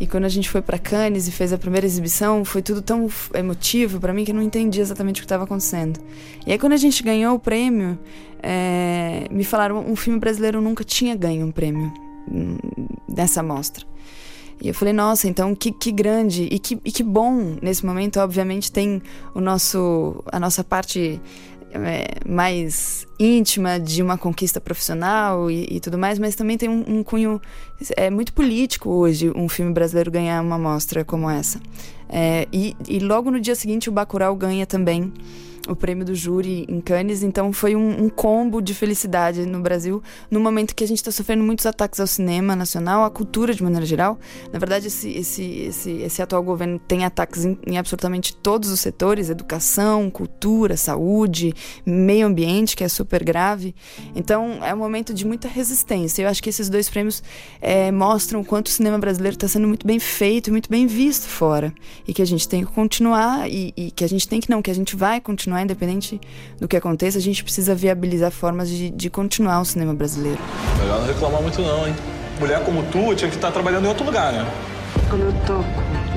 E 0.00 0.06
quando 0.06 0.24
a 0.24 0.28
gente 0.28 0.50
foi 0.50 0.60
para 0.60 0.76
Cannes 0.76 1.28
e 1.28 1.32
fez 1.32 1.52
a 1.52 1.58
primeira 1.58 1.86
exibição, 1.86 2.44
foi 2.44 2.60
tudo 2.60 2.82
tão 2.82 3.08
emotivo 3.32 4.00
para 4.00 4.12
mim 4.12 4.24
que 4.24 4.32
eu 4.32 4.34
não 4.34 4.42
entendi 4.42 4.80
exatamente 4.80 5.20
o 5.20 5.22
que 5.22 5.26
estava 5.26 5.44
acontecendo. 5.44 6.00
E 6.44 6.50
aí, 6.50 6.58
quando 6.58 6.72
a 6.72 6.76
gente 6.76 7.00
ganhou 7.02 7.36
o 7.36 7.38
prêmio, 7.38 7.96
é... 8.42 9.28
me 9.30 9.44
falaram 9.44 9.78
um 9.78 9.94
filme 9.94 10.18
brasileiro 10.18 10.60
nunca 10.60 10.82
tinha 10.82 11.14
ganho 11.14 11.46
um 11.46 11.52
prêmio 11.52 12.03
nessa 13.08 13.42
mostra. 13.42 13.84
E 14.60 14.68
eu 14.68 14.74
falei, 14.74 14.94
nossa, 14.94 15.28
então 15.28 15.54
que, 15.54 15.72
que 15.72 15.90
grande 15.90 16.44
e 16.50 16.58
que, 16.58 16.78
e 16.84 16.92
que 16.92 17.02
bom 17.02 17.56
nesse 17.60 17.84
momento, 17.84 18.20
obviamente, 18.20 18.70
tem 18.70 19.02
o 19.34 19.40
nosso, 19.40 20.22
a 20.30 20.38
nossa 20.38 20.62
parte 20.62 21.20
é, 21.72 22.06
mais 22.26 23.06
íntima 23.18 23.80
de 23.80 24.02
uma 24.02 24.16
conquista 24.16 24.60
profissional 24.60 25.50
e, 25.50 25.66
e 25.68 25.80
tudo 25.80 25.98
mais, 25.98 26.18
mas 26.18 26.36
também 26.36 26.56
tem 26.56 26.68
um, 26.68 26.84
um, 26.86 27.02
cunho 27.02 27.40
é, 27.96 28.10
muito 28.10 28.32
político 28.32 28.90
hoje 28.90 29.30
um 29.34 29.48
filme 29.48 29.72
brasileiro 29.72 30.10
ganhar 30.10 30.40
uma 30.40 30.58
mostra 30.58 31.04
como 31.04 31.28
essa. 31.28 31.60
É, 32.08 32.46
e, 32.52 32.76
e 32.88 33.00
logo 33.00 33.30
no 33.30 33.40
dia 33.40 33.56
seguinte 33.56 33.88
o 33.88 33.92
Bacurau 33.92 34.36
ganha 34.36 34.66
também 34.66 35.12
o 35.68 35.74
prêmio 35.74 36.04
do 36.04 36.14
júri 36.14 36.66
em 36.68 36.80
Cannes, 36.80 37.22
então 37.22 37.52
foi 37.52 37.74
um, 37.74 38.04
um 38.04 38.08
combo 38.08 38.60
de 38.60 38.74
felicidade 38.74 39.46
no 39.46 39.60
Brasil, 39.60 40.02
no 40.30 40.40
momento 40.40 40.74
que 40.74 40.84
a 40.84 40.86
gente 40.86 40.98
está 40.98 41.10
sofrendo 41.10 41.42
muitos 41.42 41.66
ataques 41.66 42.00
ao 42.00 42.06
cinema 42.06 42.54
nacional, 42.54 43.04
à 43.04 43.10
cultura 43.10 43.54
de 43.54 43.62
maneira 43.62 43.86
geral. 43.86 44.18
Na 44.52 44.58
verdade, 44.58 44.88
esse, 44.88 45.10
esse, 45.10 45.42
esse, 45.42 45.90
esse 45.90 46.22
atual 46.22 46.42
governo 46.42 46.78
tem 46.78 47.04
ataques 47.04 47.44
em, 47.44 47.58
em 47.66 47.78
absolutamente 47.78 48.34
todos 48.36 48.70
os 48.70 48.80
setores: 48.80 49.30
educação, 49.30 50.10
cultura, 50.10 50.76
saúde, 50.76 51.54
meio 51.84 52.26
ambiente, 52.26 52.76
que 52.76 52.84
é 52.84 52.88
super 52.88 53.24
grave. 53.24 53.74
Então, 54.14 54.58
é 54.62 54.74
um 54.74 54.78
momento 54.78 55.14
de 55.14 55.26
muita 55.26 55.48
resistência. 55.48 56.22
Eu 56.22 56.28
acho 56.28 56.42
que 56.42 56.50
esses 56.50 56.68
dois 56.68 56.88
prêmios 56.88 57.22
é, 57.60 57.90
mostram 57.90 58.40
o 58.40 58.44
quanto 58.44 58.66
o 58.66 58.70
cinema 58.70 58.98
brasileiro 58.98 59.36
está 59.36 59.48
sendo 59.48 59.66
muito 59.66 59.86
bem 59.86 59.98
feito, 59.98 60.50
muito 60.50 60.68
bem 60.68 60.86
visto 60.86 61.26
fora, 61.26 61.72
e 62.06 62.12
que 62.12 62.22
a 62.22 62.26
gente 62.26 62.48
tem 62.48 62.64
que 62.64 62.72
continuar 62.72 63.50
e, 63.50 63.72
e 63.76 63.90
que 63.90 64.04
a 64.04 64.08
gente 64.08 64.28
tem 64.28 64.40
que 64.40 64.50
não, 64.50 64.60
que 64.60 64.70
a 64.70 64.74
gente 64.74 64.96
vai 64.96 65.20
continuar 65.20 65.53
continuar, 65.54 65.62
independente 65.62 66.20
do 66.60 66.66
que 66.66 66.76
aconteça, 66.76 67.18
a 67.18 67.20
gente 67.20 67.42
precisa 67.44 67.74
viabilizar 67.74 68.30
formas 68.30 68.68
de, 68.68 68.90
de 68.90 69.08
continuar 69.08 69.60
o 69.60 69.64
cinema 69.64 69.94
brasileiro. 69.94 70.38
Melhor 70.78 71.00
não 71.00 71.06
reclamar 71.06 71.40
muito 71.40 71.60
não, 71.62 71.86
hein? 71.86 71.94
Mulher 72.40 72.64
como 72.64 72.82
tu 72.84 73.14
tinha 73.14 73.30
que 73.30 73.36
estar 73.36 73.52
trabalhando 73.52 73.84
em 73.84 73.88
outro 73.88 74.04
lugar, 74.04 74.32
né? 74.32 74.46
Quando 75.08 75.22
eu 75.22 75.32
toco, 75.46 75.64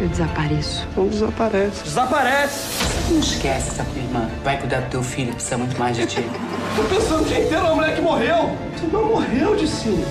eu 0.02 0.08
desapareço. 0.08 0.88
Não 0.96 1.08
desaparece. 1.08 1.84
Desaparece! 1.84 2.86
Não 3.10 3.20
esquece 3.20 3.70
essa 3.70 3.84
tua 3.84 4.02
irmã. 4.02 4.30
Vai 4.44 4.58
cuidar 4.60 4.82
do 4.82 4.90
teu 4.90 5.04
filho, 5.04 5.34
precisa 5.34 5.58
muito 5.58 5.78
mais 5.78 5.96
de 5.96 6.06
ti. 6.08 6.26
Tô 6.76 6.84
pensando 6.84 7.22
o 7.22 7.26
dia 7.26 7.44
inteiro 7.44 7.64
na 7.64 7.76
mulher 7.76 7.96
que 7.96 8.02
morreu. 8.02 8.56
Você 8.76 8.88
não 8.92 9.06
morreu, 9.06 9.56
Dicilo. 9.56 10.04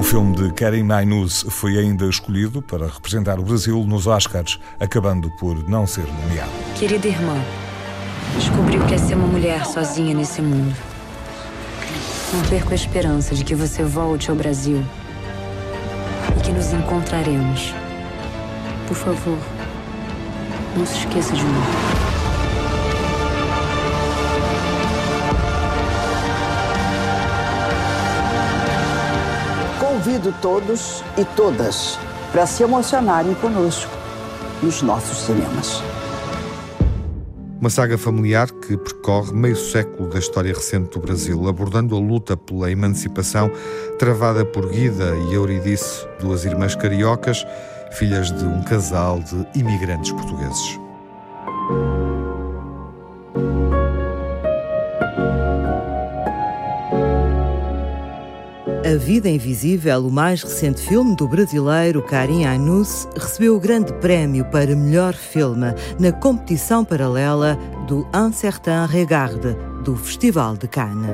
O 0.00 0.02
filme 0.02 0.34
de 0.34 0.50
Karim 0.54 0.82
Nainuz 0.82 1.44
foi 1.50 1.76
ainda 1.76 2.06
escolhido 2.06 2.62
para 2.62 2.86
representar 2.86 3.38
o 3.38 3.42
Brasil 3.42 3.84
nos 3.86 4.06
Oscars, 4.06 4.58
acabando 4.80 5.30
por 5.32 5.62
não 5.68 5.86
ser 5.86 6.06
nomeado. 6.06 6.50
Querida 6.74 7.06
irmã, 7.06 7.36
descobri 8.34 8.78
o 8.78 8.86
que 8.86 8.94
é 8.94 8.98
ser 8.98 9.14
uma 9.14 9.26
mulher 9.26 9.66
sozinha 9.66 10.14
nesse 10.14 10.40
mundo. 10.40 10.74
Não 12.32 12.42
perco 12.48 12.72
a 12.72 12.74
esperança 12.74 13.34
de 13.34 13.44
que 13.44 13.54
você 13.54 13.84
volte 13.84 14.30
ao 14.30 14.36
Brasil 14.36 14.82
e 16.34 16.40
que 16.40 16.50
nos 16.50 16.72
encontraremos. 16.72 17.74
Por 18.88 18.96
favor, 18.96 19.38
não 20.78 20.86
se 20.86 20.96
esqueça 20.96 21.34
de 21.36 21.44
mim. 21.44 21.89
Convido 30.02 30.34
todos 30.40 31.04
e 31.18 31.26
todas 31.36 31.98
para 32.32 32.46
se 32.46 32.62
emocionarem 32.62 33.34
conosco 33.34 33.92
nos 34.62 34.80
nossos 34.80 35.18
cinemas. 35.18 35.82
Uma 37.60 37.68
saga 37.68 37.98
familiar 37.98 38.50
que 38.50 38.78
percorre 38.78 39.34
meio 39.34 39.56
século 39.56 40.08
da 40.08 40.18
história 40.18 40.54
recente 40.54 40.92
do 40.92 41.00
Brasil, 41.00 41.46
abordando 41.46 41.94
a 41.94 41.98
luta 41.98 42.34
pela 42.34 42.70
emancipação 42.70 43.50
travada 43.98 44.42
por 44.42 44.70
Guida 44.70 45.14
e 45.28 45.34
Euridice, 45.34 46.06
duas 46.18 46.46
irmãs 46.46 46.74
cariocas, 46.74 47.46
filhas 47.92 48.32
de 48.32 48.46
um 48.46 48.62
casal 48.62 49.20
de 49.20 49.46
imigrantes 49.54 50.12
portugueses. 50.12 50.80
A 58.90 58.96
Vida 58.96 59.28
Invisível, 59.28 60.04
o 60.04 60.10
mais 60.10 60.42
recente 60.42 60.80
filme 60.80 61.14
do 61.14 61.28
brasileiro 61.28 62.02
Karim 62.02 62.44
Ainus, 62.44 63.06
recebeu 63.16 63.54
o 63.54 63.60
grande 63.60 63.92
prémio 64.00 64.44
para 64.46 64.74
melhor 64.74 65.14
filme 65.14 65.66
na 66.00 66.10
competição 66.10 66.84
paralela 66.84 67.56
do 67.86 68.04
Un 68.12 68.32
Certain 68.32 68.86
Regarde, 68.88 69.56
do 69.84 69.94
Festival 69.94 70.56
de 70.56 70.66
Cannes. 70.66 71.08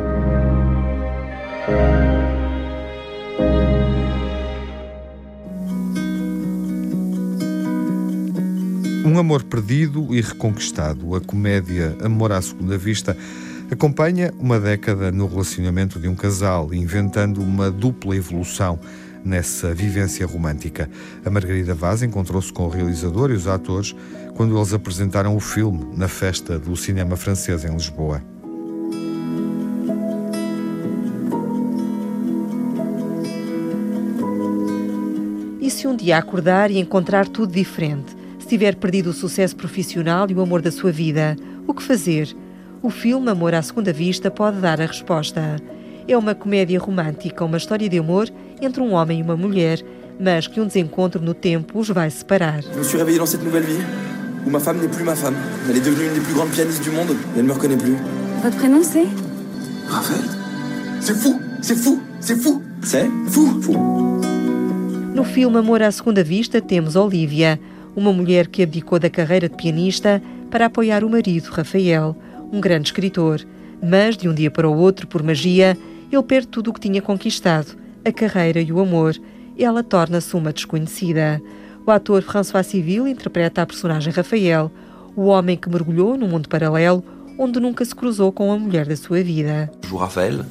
Um 9.04 9.18
amor 9.18 9.42
perdido 9.42 10.14
e 10.14 10.22
reconquistado, 10.22 11.14
a 11.14 11.20
comédia 11.20 11.94
Amor 12.02 12.32
à 12.32 12.40
Segunda 12.40 12.78
Vista, 12.78 13.14
acompanha 13.70 14.32
uma 14.38 14.60
década 14.60 15.10
no 15.10 15.26
relacionamento 15.26 15.98
de 15.98 16.08
um 16.08 16.14
casal, 16.14 16.72
inventando 16.72 17.42
uma 17.42 17.70
dupla 17.70 18.16
evolução 18.16 18.78
nessa 19.24 19.74
vivência 19.74 20.24
romântica. 20.26 20.88
A 21.24 21.30
Margarida 21.30 21.74
Vaz 21.74 22.02
encontrou-se 22.02 22.52
com 22.52 22.64
o 22.64 22.68
realizador 22.68 23.30
e 23.30 23.34
os 23.34 23.48
atores 23.48 23.94
quando 24.34 24.56
eles 24.56 24.72
apresentaram 24.72 25.34
o 25.34 25.40
filme 25.40 25.84
na 25.96 26.06
festa 26.06 26.58
do 26.58 26.76
cinema 26.76 27.16
francês 27.16 27.64
em 27.64 27.72
Lisboa. 27.72 28.22
E 35.60 35.68
se 35.68 35.88
um 35.88 35.96
dia 35.96 36.18
acordar 36.18 36.70
e 36.70 36.78
encontrar 36.78 37.26
tudo 37.26 37.52
diferente? 37.52 38.16
Se 38.38 38.46
tiver 38.46 38.76
perdido 38.76 39.10
o 39.10 39.12
sucesso 39.12 39.56
profissional 39.56 40.30
e 40.30 40.34
o 40.34 40.40
amor 40.40 40.62
da 40.62 40.70
sua 40.70 40.92
vida, 40.92 41.36
o 41.66 41.74
que 41.74 41.82
fazer? 41.82 42.32
O 42.86 42.88
filme 42.88 43.28
Amor 43.28 43.52
à 43.52 43.60
Segunda 43.62 43.92
Vista 43.92 44.30
pode 44.30 44.60
dar 44.60 44.80
a 44.80 44.86
resposta. 44.86 45.56
É 46.06 46.16
uma 46.16 46.36
comédia 46.36 46.78
romântica, 46.78 47.44
uma 47.44 47.56
história 47.56 47.88
de 47.88 47.98
amor 47.98 48.28
entre 48.62 48.80
um 48.80 48.92
homem 48.94 49.18
e 49.18 49.22
uma 49.24 49.36
mulher, 49.36 49.84
mas 50.20 50.46
que 50.46 50.60
um 50.60 50.66
desencontro 50.68 51.20
no 51.20 51.34
tempo 51.34 51.80
os 51.80 51.88
vai 51.88 52.08
separar. 52.08 52.62
Je 52.62 52.78
me 52.78 52.84
suis 52.84 52.96
réveillé 52.96 53.18
dans 53.18 53.26
cette 53.26 53.42
nouvelle 53.42 53.64
vie 53.64 53.84
où 54.46 54.50
ma 54.50 54.60
femme 54.60 54.78
n'est 54.80 54.86
plus 54.86 55.02
ma 55.02 55.16
femme. 55.16 55.34
Elle 55.68 55.78
est 55.78 55.84
devenue 55.84 56.06
une 56.06 56.14
des 56.14 56.20
plus 56.20 56.34
grandes 56.34 56.50
pianistes 56.50 56.84
du 56.84 56.92
monde 56.92 57.10
et 57.34 57.40
elle 57.40 57.44
me 57.46 57.52
reconnaît 57.54 57.76
plus. 57.76 57.96
Votre 58.44 58.56
prénom 58.56 58.80
c'est 58.84 59.08
Raphaël 59.88 60.30
C'est 61.00 61.16
fou 61.16 61.40
C'est 61.62 61.74
fou 61.74 62.00
C'est 62.20 62.36
fou 62.36 62.62
C'est 62.84 63.10
fou 63.26 63.60
Fou 63.62 64.20
No 65.12 65.24
filme 65.24 65.56
Amor 65.56 65.82
à 65.82 65.90
Segunda 65.90 66.22
Vista 66.22 66.60
temos 66.60 66.94
Olivia, 66.94 67.58
uma 67.96 68.12
mulher 68.12 68.46
que 68.46 68.62
abdicou 68.62 69.00
da 69.00 69.10
carreira 69.10 69.48
de 69.48 69.56
pianista 69.56 70.22
para 70.52 70.66
apoiar 70.66 71.02
o 71.02 71.10
marido, 71.10 71.48
Rafael, 71.50 72.14
um 72.52 72.60
grande 72.60 72.88
escritor. 72.88 73.40
Mas, 73.82 74.16
de 74.16 74.28
um 74.28 74.34
dia 74.34 74.50
para 74.50 74.68
o 74.68 74.76
outro, 74.76 75.06
por 75.06 75.22
magia, 75.22 75.76
ele 76.10 76.22
perde 76.22 76.48
tudo 76.48 76.70
o 76.70 76.72
que 76.72 76.80
tinha 76.80 77.02
conquistado, 77.02 77.76
a 78.04 78.12
carreira 78.12 78.60
e 78.60 78.72
o 78.72 78.80
amor. 78.80 79.16
Ela 79.58 79.82
torna-se 79.82 80.34
uma 80.34 80.52
desconhecida. 80.52 81.40
O 81.86 81.90
ator 81.90 82.22
François 82.22 82.66
Civil 82.66 83.06
interpreta 83.06 83.62
a 83.62 83.66
personagem 83.66 84.12
Rafael, 84.12 84.70
o 85.14 85.26
homem 85.26 85.56
que 85.56 85.68
mergulhou 85.68 86.16
num 86.16 86.28
mundo 86.28 86.48
paralelo 86.48 87.04
onde 87.38 87.60
nunca 87.60 87.84
se 87.84 87.94
cruzou 87.94 88.32
com 88.32 88.50
a 88.50 88.58
mulher 88.58 88.86
da 88.86 88.96
sua 88.96 89.22
vida. 89.22 89.70
joue 89.88 90.44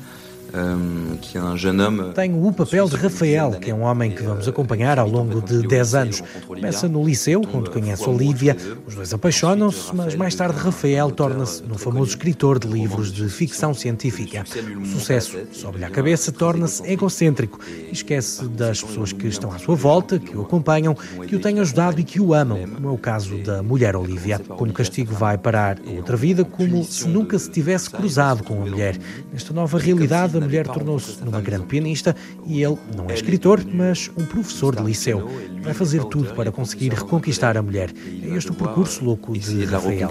Euh, 0.55 1.57
jeune 1.57 1.81
homme. 1.81 2.13
Tenho 2.13 2.47
o 2.47 2.53
papel 2.53 2.87
de 2.87 2.95
Rafael, 2.95 3.51
que 3.59 3.71
é 3.71 3.75
um 3.75 3.81
homem 3.81 4.11
que 4.11 4.23
vamos 4.23 4.47
acompanhar 4.47 4.97
ao 4.97 5.09
longo 5.09 5.41
de 5.41 5.67
10 5.67 5.95
anos. 5.95 6.23
Começa 6.47 6.87
no 6.87 7.05
liceu, 7.05 7.41
onde 7.53 7.69
conhece 7.69 8.07
Olivia, 8.09 8.55
os 8.87 8.95
dois 8.95 9.13
apaixonam-se, 9.13 9.93
mas 9.93 10.15
mais 10.15 10.33
tarde 10.33 10.57
Rafael 10.57 11.11
torna-se 11.11 11.61
um 11.63 11.77
famoso 11.77 12.11
escritor 12.11 12.57
de 12.57 12.69
livros 12.69 13.11
de 13.11 13.27
ficção 13.27 13.73
científica. 13.73 14.45
O 14.81 14.85
sucesso 14.85 15.37
sobe-lhe 15.51 15.83
à 15.83 15.89
cabeça, 15.89 16.31
torna-se 16.31 16.89
egocêntrico 16.89 17.59
e 17.89 17.91
esquece 17.91 18.47
das 18.47 18.81
pessoas 18.81 19.11
que 19.11 19.27
estão 19.27 19.51
à 19.51 19.59
sua 19.59 19.75
volta, 19.75 20.19
que 20.19 20.37
o 20.37 20.41
acompanham, 20.41 20.95
que 21.27 21.35
o 21.35 21.39
têm 21.39 21.59
ajudado 21.59 21.99
e 21.99 22.03
que 22.05 22.21
o 22.21 22.33
amam, 22.33 22.65
como 22.65 22.87
é 22.87 22.91
o 22.91 22.97
caso 22.97 23.37
da 23.39 23.61
mulher 23.61 23.95
Olivia. 23.95 24.39
Como 24.39 24.71
castigo 24.71 25.13
vai 25.13 25.37
parar 25.37 25.79
a 25.85 25.91
outra 25.91 26.15
vida, 26.15 26.45
como 26.45 26.81
se 26.85 27.07
nunca 27.09 27.37
se 27.37 27.49
tivesse 27.49 27.89
cruzado 27.89 28.41
com 28.43 28.61
a 28.61 28.65
mulher. 28.65 28.97
Nesta 29.33 29.53
nova 29.53 29.77
realidade, 29.77 30.37
a 30.37 30.44
mulher 30.45 30.67
tornou-se 30.67 31.23
numa 31.23 31.41
grande 31.41 31.65
pianista 31.65 32.15
e 32.45 32.63
ele 32.63 32.77
não 32.95 33.10
é 33.10 33.13
escritor, 33.13 33.62
mas 33.65 34.10
um 34.17 34.25
professor 34.25 34.75
de 34.75 34.84
liceu. 34.84 35.29
Vai 35.62 35.73
fazer 35.73 36.03
tudo 36.05 36.34
para 36.34 36.51
conseguir 36.51 36.93
reconquistar 36.93 37.58
a 37.58 37.62
mulher. 37.62 37.91
É 38.23 38.27
este 38.36 38.51
o 38.51 38.53
percurso 38.53 39.03
louco 39.03 39.34
de 39.34 39.55
de 39.55 39.65
Rafael. 39.65 40.10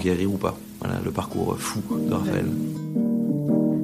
Voilà 0.79 1.11
parcours 1.11 1.61
fou 1.61 1.99
de 1.99 2.13
Raphaël. 2.13 2.45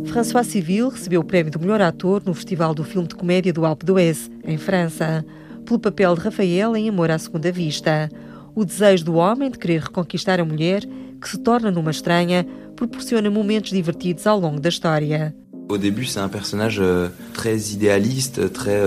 François 0.06 0.44
Civil 0.44 0.90
recebeu 0.90 1.22
o 1.22 1.24
prémio 1.24 1.52
do 1.52 1.60
melhor 1.60 1.82
ator 1.82 2.22
no 2.26 2.34
Festival 2.34 2.74
do 2.74 2.84
Filme 2.84 3.08
de 3.08 3.16
Comédia 3.16 3.54
do 3.54 3.66
Alpe 3.66 3.86
d'Huez, 3.86 4.30
em 4.44 4.58
França, 4.58 5.26
pelo 5.66 5.80
papel 5.80 6.14
de 6.16 6.22
Rafael 6.22 6.76
em 6.76 6.90
Amor 6.90 7.10
à 7.12 7.18
Segunda 7.18 7.52
Vista. 7.52 8.10
O 8.54 8.66
desejo 8.66 9.06
do 9.06 9.16
homem 9.16 9.50
de 9.50 9.58
querer 9.58 9.82
reconquistar 9.82 10.40
a 10.40 10.46
mulher, 10.46 10.84
que 11.22 11.30
se 11.30 11.38
torna 11.38 11.72
numa 11.72 11.92
estranha, 11.92 12.46
proporciona 12.76 13.30
momentos 13.30 13.72
divertidos 13.72 14.28
ao 14.28 14.40
longo 14.40 14.60
da 14.60 14.70
história. 14.70 15.34
Au 15.72 15.78
début, 15.78 16.04
c'est 16.04 16.20
un 16.20 16.28
personnage 16.28 16.80
euh, 16.82 17.08
très 17.34 17.58
idéaliste, 17.58 18.52
très, 18.52 18.78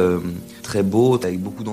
euh, 0.75 0.83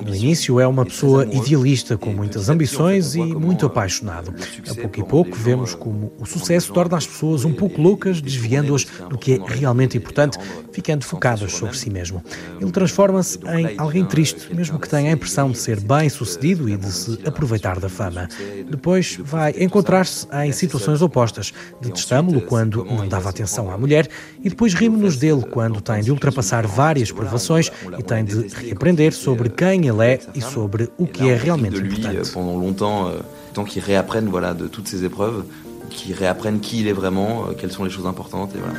No 0.05 0.15
início 0.15 0.59
é 0.59 0.67
uma 0.67 0.85
pessoa 0.85 1.25
idealista, 1.25 1.97
com 1.97 2.11
muitas 2.11 2.49
ambições 2.49 3.15
e 3.15 3.19
muito 3.19 3.65
apaixonado. 3.65 4.33
A 4.69 4.75
pouco 4.75 4.99
e 4.99 5.03
pouco 5.03 5.35
vemos 5.35 5.75
como 5.75 6.11
o 6.19 6.25
sucesso 6.25 6.73
torna 6.73 6.97
as 6.97 7.07
pessoas 7.07 7.45
um 7.45 7.53
pouco 7.53 7.81
loucas, 7.81 8.21
desviando-as 8.21 8.85
do 9.09 9.17
que 9.17 9.33
é 9.33 9.39
realmente 9.45 9.97
importante, 9.97 10.37
ficando 10.71 11.03
focadas 11.03 11.53
sobre 11.53 11.77
si 11.77 11.89
mesmo. 11.89 12.23
Ele 12.59 12.71
transforma-se 12.71 13.39
em 13.47 13.77
alguém 13.77 14.05
triste, 14.05 14.53
mesmo 14.53 14.79
que 14.79 14.89
tenha 14.89 15.09
a 15.09 15.13
impressão 15.13 15.51
de 15.51 15.57
ser 15.57 15.79
bem 15.79 16.09
sucedido 16.09 16.69
e 16.69 16.77
de 16.77 16.91
se 16.91 17.19
aproveitar 17.25 17.79
da 17.79 17.89
fama. 17.89 18.27
Depois 18.69 19.17
vai 19.21 19.53
encontrar-se 19.57 20.27
em 20.43 20.51
situações 20.51 21.01
opostas. 21.01 21.53
Detestámo-lo 21.81 22.41
quando 22.41 22.83
não 22.83 23.07
dava 23.07 23.29
atenção 23.29 23.71
à 23.71 23.77
mulher 23.77 24.07
e 24.43 24.49
depois 24.49 24.73
rimos-nos 24.73 25.17
dele 25.17 25.43
quando 25.49 25.81
tem 25.81 26.01
de 26.01 26.11
ultrapassar 26.11 26.65
várias 26.65 27.11
provações 27.11 27.71
e 27.97 28.03
tem 28.03 28.23
de 28.23 28.71
reaprender 28.81 29.13
sobre 29.13 29.49
quem 29.49 29.87
ele 29.87 30.03
é 30.03 30.19
e 30.33 30.41
sobre 30.41 30.89
o 30.97 31.05
que 31.05 31.29
é 31.29 31.35
realmente 31.35 31.79
lui 31.79 32.03
euh, 32.03 32.09
importante. 32.09 32.31
pendant 32.33 32.57
longtemps, 32.57 33.07
euh, 33.07 33.19
tant 33.53 33.63
qu'il 33.63 33.83
réapprenne 33.83 34.27
voilà, 34.27 34.53
de 34.53 34.67
toutes 34.67 34.87
ces 34.87 35.05
épreuves, 35.05 35.43
qu'il 35.89 36.15
réapprenne 36.15 36.59
qui 36.59 36.79
il 36.81 36.87
est 36.87 36.93
vraiment, 36.93 37.45
euh, 37.45 37.53
quelles 37.57 37.71
sont 37.71 37.83
les 37.83 37.91
choses 37.91 38.07
importantes. 38.07 38.51
Et 38.55 38.59
voilà. 38.59 38.73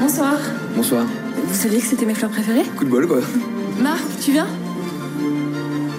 Bonsoir. 0.00 0.34
Bonsoir. 0.74 1.06
Vous 1.46 1.54
saviez 1.54 1.78
que 1.78 1.86
c'était 1.86 2.06
mes 2.06 2.14
fleurs 2.14 2.30
préférées 2.30 2.64
Coup 2.76 2.84
de 2.84 2.90
bol 2.90 3.06
quoi. 3.06 3.20
Marc, 3.80 4.02
tu 4.20 4.32
viens 4.32 4.48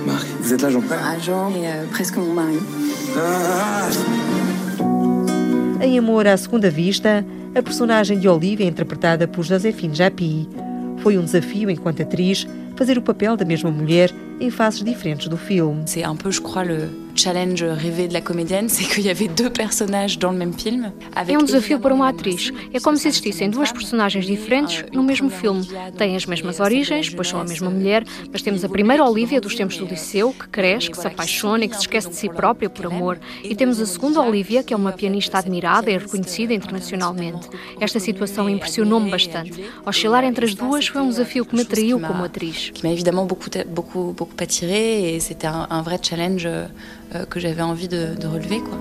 Marc, 0.05 0.25
vous 0.41 0.53
êtes 0.53 0.61
l'agent 0.61 0.83
Agent 0.91 1.51
et 1.55 1.67
euh, 1.67 1.85
presque 1.91 2.17
mon 2.17 2.33
mari. 2.33 2.57
Em 5.81 5.97
Amor 5.97 6.27
à 6.27 6.35
Segunda 6.35 6.69
Vista, 6.69 7.23
a 7.55 7.61
personagem 7.61 8.19
de 8.19 8.27
Olivia 8.27 8.65
é 8.65 8.69
interpretada 8.69 9.27
por 9.27 9.43
Joséphine 9.43 9.95
Japy. 9.95 10.49
Foi 10.97 11.17
um 11.17 11.23
desafio, 11.23 11.69
enquanto 11.69 12.01
atriz, 12.01 12.47
fazer 12.75 12.97
o 12.97 13.01
papel 13.01 13.38
da 13.38 13.45
mesma 13.45 13.71
mulher 13.71 14.11
em 14.39 14.49
faces 14.49 14.83
diferentes 14.83 15.27
do 15.27 15.38
filme. 15.38 15.83
C'est 15.85 16.03
un 16.03 16.15
peu, 16.15 16.31
je 16.31 16.41
challenge 17.15 17.63
rêvé 17.63 18.08
de 18.08 18.13
la 18.13 18.21
comédienne, 18.21 18.69
c'est 18.69 18.84
qu'il 18.86 19.06
y 19.06 19.10
avait 19.10 19.28
deux 19.28 19.49
personnages 19.49 20.19
dans 20.19 20.32
le 20.32 20.38
même 20.38 20.54
film. 20.54 20.91
É 21.28 21.38
um 21.38 21.43
desafio 21.43 21.80
para 21.80 21.93
uma 21.93 22.10
atriz. 22.10 22.51
É 22.73 22.80
como 22.80 22.97
se 22.97 23.08
existissem 23.08 23.49
duas 23.49 23.71
personagens 23.71 24.25
diferentes 24.25 24.84
no 24.91 25.04
mesmo 25.04 25.30
filme. 25.30 25.65
Têm 25.97 26.15
as 26.15 26.25
mesmas 26.25 26.60
origens, 26.60 27.10
pois 27.10 27.28
são 27.28 27.39
a 27.39 27.43
mesma 27.43 27.69
mulher, 27.69 28.04
mas 28.32 28.41
temos 28.41 28.63
a 28.63 28.69
primeira 28.69 29.04
Olivia 29.04 29.39
dos 29.41 29.56
tempos 29.56 29.78
do 29.78 29.86
liceu, 29.86 30.34
que 30.34 30.47
cresce, 30.47 30.91
que 30.91 30.97
se 30.97 31.08
apaixona 31.08 31.65
e 31.65 31.69
que 31.69 31.75
se 31.75 31.82
esquece 31.82 32.10
de 32.10 32.15
si 32.15 32.30
própria 32.30 32.69
por 32.69 32.86
amor. 32.86 33.17
E 33.43 33.56
temos 33.56 33.80
a 33.80 33.86
segunda 33.86 34.21
Olivia, 34.21 34.63
que 34.63 34.73
é 34.73 34.78
uma 34.78 34.91
pianista 34.91 35.38
admirada 35.38 35.89
e 35.89 35.97
reconhecida 35.97 36.54
internacionalmente. 36.54 37.49
Esta 37.80 37.99
situação 37.99 38.49
impressionou-me 38.49 39.10
bastante. 39.10 39.63
Oscilar 39.86 40.23
entre 40.23 40.45
as 40.45 40.54
duas 40.54 40.88
foi 40.88 41.01
um 41.01 41.10
desafio 41.10 41.45
que 41.45 41.56
me 41.56 41.62
atraiu 41.62 41.99
como 41.99 42.23
atriz. 42.23 42.56
qui 42.75 42.84
m'a 42.84 42.91
évidemment 42.91 43.25
beaucoup, 43.25 43.49
beaucoup, 43.67 44.13
beaucoup 44.13 44.36
attirée 44.39 45.15
et 45.15 45.19
c'était 45.19 45.47
un, 45.47 45.67
un 45.69 45.82
vrai 45.82 45.97
challenge 46.01 46.45
euh, 46.45 46.67
que 47.29 47.39
j'avais 47.39 47.61
envie 47.61 47.87
de, 47.87 48.15
de 48.15 48.27
relever. 48.27 48.59
Quoi. 48.61 48.77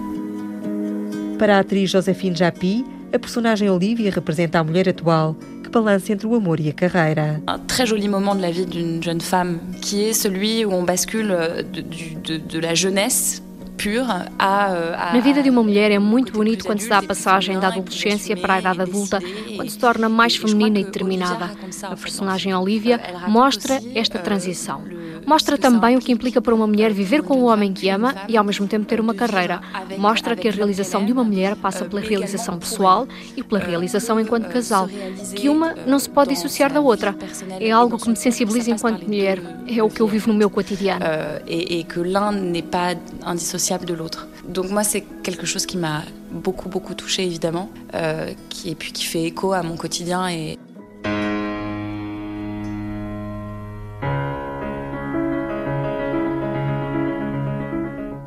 Para 1.39 1.57
a 1.57 1.59
atriz 1.61 1.91
Joséphine 1.91 2.37
Japy, 2.37 2.85
a 3.13 3.19
personagem 3.19 3.69
Olivia 3.71 4.11
representa 4.11 4.59
a 4.61 4.65
mulher 4.65 4.89
atual, 4.89 5.35
que 5.63 5.69
balança 5.71 6.13
entre 6.13 6.27
o 6.27 6.35
amor 6.35 6.61
e 6.61 6.69
a 6.69 6.73
carreira. 6.73 7.41
Un 7.49 7.59
très 7.67 7.87
joli 7.87 8.09
moment 8.09 8.35
de 8.37 8.41
la 8.43 8.51
vie 8.51 8.67
d'une 8.67 9.03
jeune 9.03 9.21
femme 9.21 9.59
qui 9.81 10.03
est 10.05 10.13
celui 10.15 10.65
où 10.65 10.73
on 10.73 10.85
bascule 10.85 11.31
euh, 11.31 11.63
de, 11.63 11.81
de- 11.83 12.39
de 12.39 12.59
la 12.61 12.75
jeunesse 12.75 13.43
euh, 13.87 14.03
à- 14.39 15.13
Na 15.13 15.21
vida 15.21 15.43
de 15.43 15.51
uma 15.51 15.63
mulher 15.63 15.91
é 15.91 15.99
muito 15.99 16.33
bonito 16.33 16.65
quando 16.65 16.81
se 16.81 16.89
dá 16.89 16.99
a 16.99 17.03
passagem 17.03 17.59
da 17.59 17.69
adolescência 17.69 18.37
para 18.37 18.55
a 18.55 18.59
idade 18.61 18.81
adulta, 18.81 19.21
quando 19.57 19.69
se 19.69 19.79
torna 19.79 20.09
mais 20.09 20.37
feminina 20.37 20.79
e 20.79 20.85
determinada. 20.85 21.51
A 21.83 21.97
personagem 21.97 22.55
Olivia 22.55 23.01
mostra 23.29 23.81
esta 23.95 24.19
transição. 24.21 24.81
Mostra 25.27 25.57
também 25.59 25.97
o 25.97 26.01
que 26.01 26.13
implica 26.13 26.41
para 26.41 26.55
uma 26.55 26.67
mulher 26.67 26.93
viver 26.93 27.23
com 27.23 27.39
o 27.39 27.45
homem 27.45 27.73
que 27.73 27.89
ama 27.89 28.15
e 28.29 28.37
ao 28.37 28.45
mesmo 28.45 28.67
tempo 28.67 28.85
ter 28.85 29.01
uma 29.01 29.15
carreira. 29.15 29.61
Mostra 29.99 30.37
que 30.37 30.49
a 30.49 30.53
realização 30.53 31.05
de 31.05 31.13
uma 31.13 31.25
mulher 31.25 31.57
passa 31.57 31.85
pela 31.85 32.01
realização 32.01 32.59
pessoal 32.59 33.07
e 33.37 33.43
pela 33.43 33.61
realização 33.61 34.21
enquanto 34.21 34.49
casal, 34.49 34.89
que 35.35 35.49
uma 35.49 35.75
não 35.87 35.99
se 35.99 36.09
pode 36.09 36.35
dissociar 36.35 36.73
da 36.73 36.81
outra. 36.81 37.15
É 37.61 37.71
algo 37.71 37.99
que 37.99 38.09
me 38.09 38.17
sensibiliza 38.17 38.71
enquanto 38.71 39.05
mulher, 39.05 39.41
é 39.67 39.83
o 39.83 39.89
que 39.89 40.01
eu 40.01 40.07
vivo 40.07 40.29
no 40.29 40.35
meu 40.35 40.51
cotidiano. 40.51 41.05
et, 41.47 41.85
que 41.85 42.01
l'un 42.01 42.33
n'est 42.33 42.63
pas 42.63 42.95
indissociable 43.25 43.85
de 43.85 43.95
l'autre. 43.95 44.29
Donc 44.49 44.71
moi 44.71 44.85
c'est 44.85 45.05
quelque 45.23 45.47
chose 45.47 45.67
qui 45.67 45.77
m'a 45.77 46.03
beaucoup 46.31 46.69
beaucoup 46.69 46.95
touchée 46.95 47.25
évidemment, 47.25 47.71
euh, 47.95 48.33
qui 48.49 48.71
et 48.71 48.75
puis 48.75 48.93
qui 48.93 49.07
fait 49.07 49.25
écho 49.25 49.53
à 49.53 49.63
mon 49.63 49.77
quotidien 49.77 50.29
et 50.29 50.59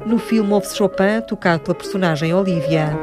No 0.07 0.17
filme 0.17 0.53
ouve 0.53 0.73
Chopin, 0.73 1.19
tocado 1.27 1.63
pela 1.63 1.75
personagem 1.75 2.33
Olivia. 2.33 2.97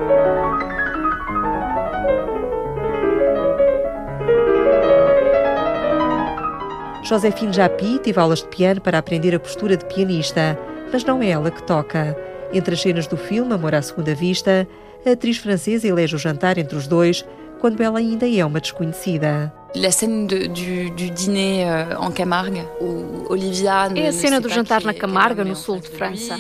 Joséphine 7.03 7.53
Japy 7.53 7.99
teve 7.99 8.19
aulas 8.19 8.39
de 8.39 8.49
piano 8.49 8.81
para 8.81 8.97
aprender 8.97 9.35
a 9.35 9.39
postura 9.39 9.77
de 9.77 9.85
pianista, 9.85 10.59
mas 10.91 11.05
não 11.05 11.23
é 11.23 11.29
ela 11.29 11.51
que 11.51 11.63
toca. 11.65 12.17
Entre 12.55 12.73
as 12.73 12.81
cenas 12.81 13.07
do 13.07 13.19
filme 13.19 13.53
Amor 13.53 13.75
à 13.75 13.83
Segunda 13.83 14.15
Vista, 14.15 14.67
a 15.05 15.11
atriz 15.11 15.37
francesa 15.37 15.87
elege 15.87 16.17
o 16.17 16.19
jantar 16.19 16.57
entre 16.57 16.75
os 16.75 16.87
dois 16.87 17.23
quando 17.61 17.83
ela 17.83 17.99
ainda 17.99 18.27
é 18.27 18.43
uma 18.43 18.63
desconhecida. 18.63 19.53
La 19.77 19.91
scène 19.91 20.29
de, 20.29 20.47
du, 20.47 20.91
du, 20.91 21.11
dîner 21.11 21.69
euh, 21.69 21.97
en 21.99 22.13
Camargue, 22.13 22.63
où 22.81 23.27
Olivia 23.29 23.89
é 23.97 24.07
a 24.07 24.13
cena 24.13 24.41
do 24.41 24.49
jantar 24.49 24.85
na 24.85 24.95
Camarga, 24.95 25.45
no 25.45 25.57
sul 25.57 25.81
de 25.81 25.89
França. 25.89 26.37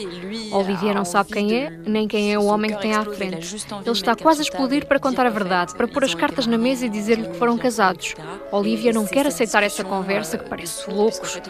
Olivia 0.52 0.94
não 0.94 1.04
sabe 1.04 1.32
quem 1.32 1.52
é, 1.52 1.72
nem 1.84 2.06
quem 2.06 2.32
é 2.32 2.38
o 2.38 2.44
homem 2.44 2.72
que 2.72 2.80
tem 2.80 2.94
à 2.94 3.04
frente. 3.04 3.56
Ele 3.84 3.90
está 3.90 4.14
quase 4.14 4.38
a 4.40 4.42
explodir 4.42 4.86
para 4.86 5.00
contar 5.00 5.26
a 5.26 5.30
verdade, 5.30 5.74
para 5.74 5.88
pôr 5.88 6.04
as 6.04 6.14
cartas 6.14 6.46
na 6.46 6.56
mesa 6.56 6.86
e 6.86 6.88
dizer-lhe 6.88 7.26
que 7.26 7.36
foram 7.36 7.58
casados. 7.58 8.14
Olivia 8.52 8.92
não 8.92 9.04
quer 9.04 9.26
aceitar 9.26 9.64
essa 9.64 9.82
conversa, 9.82 10.38
que 10.38 10.48
parece 10.48 10.88
loucos. 10.88 11.40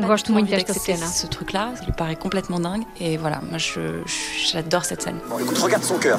Gosto 0.00 0.32
muito 0.32 0.48
desta 0.48 0.72
cena. 0.72 1.06
Ce 1.06 1.26
truc-là, 1.26 1.74
il 1.86 1.92
paraît 1.92 2.16
complètement 2.16 2.58
dingue. 2.58 2.86
Et 2.98 3.18
voilà, 3.18 3.42
moi 3.50 3.58
j'adore 3.58 4.86
cette 4.86 5.02
scène. 5.02 5.18
Bon, 5.28 5.38
écoute, 5.38 5.58
regarde 5.58 5.84
son 5.84 5.98
cœur. 5.98 6.18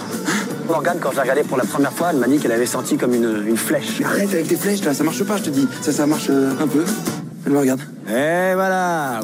Morgane, 0.67 0.99
quand 0.99 1.11
je 1.11 1.15
l'ai 1.15 1.21
regardé 1.21 1.43
pour 1.43 1.57
la 1.57 1.65
première 1.65 1.93
fois, 1.93 2.11
elle 2.11 2.17
m'a 2.17 2.27
dit 2.27 2.37
qu'elle 2.37 2.51
avait 2.51 2.65
senti 2.67 2.95
comme 2.95 3.15
une, 3.15 3.43
une 3.47 3.57
flèche. 3.57 4.01
Arrête 4.03 4.29
avec 4.29 4.47
tes 4.47 4.55
flèches 4.55 4.83
là, 4.83 4.93
ça 4.93 5.03
marche 5.03 5.14
pas, 5.23 5.37
je 5.37 5.43
te 5.43 5.49
dis. 5.49 5.67
Ça, 5.81 5.91
ça 5.91 6.05
marche 6.05 6.27
euh, 6.29 6.51
un 6.59 6.67
peu. 6.67 6.83
Elle 7.45 7.51
me 7.53 7.59
regarde. 7.59 7.81
Et 8.07 8.53
voilà, 8.53 9.21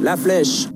la 0.00 0.16
flèche. 0.16 0.68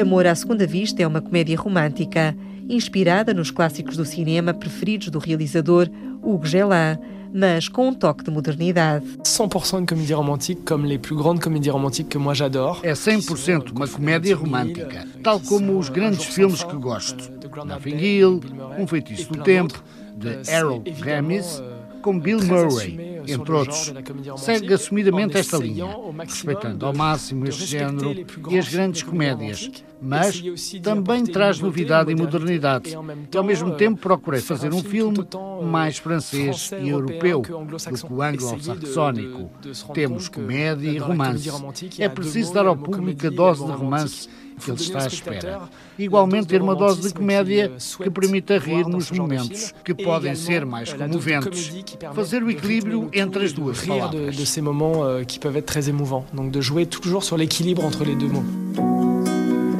Amor 0.00 0.26
à 0.26 0.34
Segunda 0.34 0.66
Vista 0.66 1.02
é 1.02 1.06
uma 1.06 1.20
comédia 1.20 1.58
romântica, 1.58 2.34
inspirada 2.68 3.34
nos 3.34 3.50
clássicos 3.50 3.96
do 3.96 4.04
cinema 4.04 4.54
preferidos 4.54 5.08
do 5.10 5.18
realizador 5.18 5.88
Hugo 6.22 6.46
Gelin, 6.46 6.98
mas 7.34 7.68
com 7.68 7.88
um 7.88 7.94
toque 7.94 8.24
de 8.24 8.30
modernidade. 8.30 9.04
100% 9.24 9.80
de 9.80 9.86
comédie 9.86 10.14
romantique, 10.14 10.64
comme 10.64 10.86
les 10.86 10.98
plus 10.98 11.16
grandes 11.16 11.42
comédies 11.42 11.70
romantiques 11.70 12.10
que 12.10 12.18
moi 12.18 12.34
j'adore. 12.34 12.80
É 12.84 12.92
100% 12.92 13.72
uma 13.74 13.88
comédia 13.88 14.36
romântica, 14.36 15.04
tal 15.22 15.40
como 15.40 15.78
os 15.78 15.88
grandes 15.88 16.24
filmes 16.24 16.62
que 16.62 16.76
gosto. 16.76 17.30
Notting 17.66 17.96
Hill, 17.96 18.40
Um 18.78 18.86
Feitiço 18.86 19.32
do 19.32 19.42
Tempo, 19.42 19.82
de 20.16 20.48
Harold 20.50 20.90
Ramis, 21.02 21.60
com 22.00 22.18
Bill 22.18 22.40
Murray, 22.42 23.22
entre 23.26 23.52
outros. 23.52 23.92
Segue 24.36 24.72
assumidamente 24.72 25.36
esta 25.36 25.56
linha, 25.56 25.86
respeitando 26.18 26.86
ao 26.86 26.94
máximo 26.94 27.46
este 27.46 27.66
género 27.66 28.14
e 28.50 28.58
as 28.58 28.68
grandes 28.68 29.02
comédias, 29.02 29.70
mas 30.00 30.42
também 30.82 31.24
traz 31.24 31.60
novidade 31.60 32.10
e 32.10 32.14
modernidade. 32.14 32.96
E 33.32 33.36
ao 33.36 33.44
mesmo 33.44 33.74
tempo 33.74 34.00
procurei 34.00 34.40
fazer 34.40 34.72
um 34.72 34.82
filme 34.82 35.18
mais 35.62 35.98
francês 35.98 36.70
e 36.80 36.88
europeu 36.88 37.42
do 37.42 37.76
que 37.76 38.12
o 38.12 38.22
anglo-saxónico. 38.22 39.50
Temos 39.92 40.28
comédia 40.28 40.90
e 40.90 40.98
romance. 40.98 41.50
É 41.98 42.08
preciso 42.08 42.52
dar 42.52 42.66
ao 42.66 42.76
público 42.76 43.26
a 43.26 43.30
dose 43.30 43.64
de 43.64 43.72
romance 43.72 44.28
que 44.58 44.70
ele 44.70 44.80
está 44.80 45.04
à 45.04 45.06
espera. 45.06 45.60
Igualmente 45.98 46.46
ter 46.48 46.60
uma 46.62 46.74
dose 46.74 47.02
de 47.02 47.14
comédia 47.14 47.72
que 48.02 48.10
permita 48.10 48.58
rir 48.58 48.86
nos 48.86 49.10
momentos 49.10 49.74
que 49.84 49.94
podem 49.94 50.34
ser 50.34 50.64
mais 50.66 50.92
comoventes. 50.92 51.72
Fazer 52.14 52.42
o 52.42 52.50
equilíbrio 52.50 53.08
entre 53.12 53.44
as 53.44 53.52
duas 53.52 53.80
palavras. 53.84 54.36
de 54.36 54.46
ces 54.46 54.60
moments 54.60 55.24
qui 55.26 55.38
peuvent 55.38 55.56
être 55.56 55.66
très 55.66 55.88
émouvants. 55.88 56.24
Donc 56.32 56.50
de 56.50 56.60
jouer 56.60 56.86
toujours 56.86 57.24
sur 57.24 57.36
l'équilibre 57.36 57.84
entre 57.84 58.04
les 58.04 58.14
deux 58.14 58.28
mots. 58.28 58.44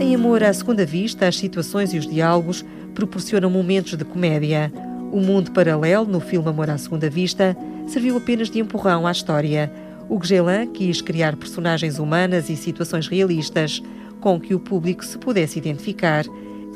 Em 0.00 0.14
Amor 0.14 0.42
à 0.42 0.52
Segunda 0.52 0.84
Vista, 0.84 1.26
as 1.26 1.36
situações 1.36 1.92
e 1.92 1.98
os 1.98 2.06
diálogos 2.06 2.64
proporcionam 2.94 3.50
momentos 3.50 3.94
de 3.94 4.04
comédia. 4.04 4.72
O 5.12 5.20
mundo 5.20 5.50
paralelo, 5.52 6.06
no 6.06 6.20
filme 6.20 6.48
Amor 6.48 6.70
à 6.70 6.78
Segunda 6.78 7.08
Vista, 7.10 7.56
serviu 7.86 8.16
apenas 8.16 8.50
de 8.50 8.60
empurrão 8.60 9.06
à 9.06 9.12
história. 9.12 9.72
O 10.08 10.22
Gelin 10.22 10.66
quis 10.72 11.00
criar 11.00 11.36
personagens 11.36 11.98
humanas 11.98 12.48
e 12.48 12.56
situações 12.56 13.08
realistas 13.08 13.82
com 14.20 14.40
que 14.40 14.54
o 14.54 14.60
público 14.60 15.04
se 15.04 15.18
pudesse 15.18 15.58
identificar. 15.58 16.24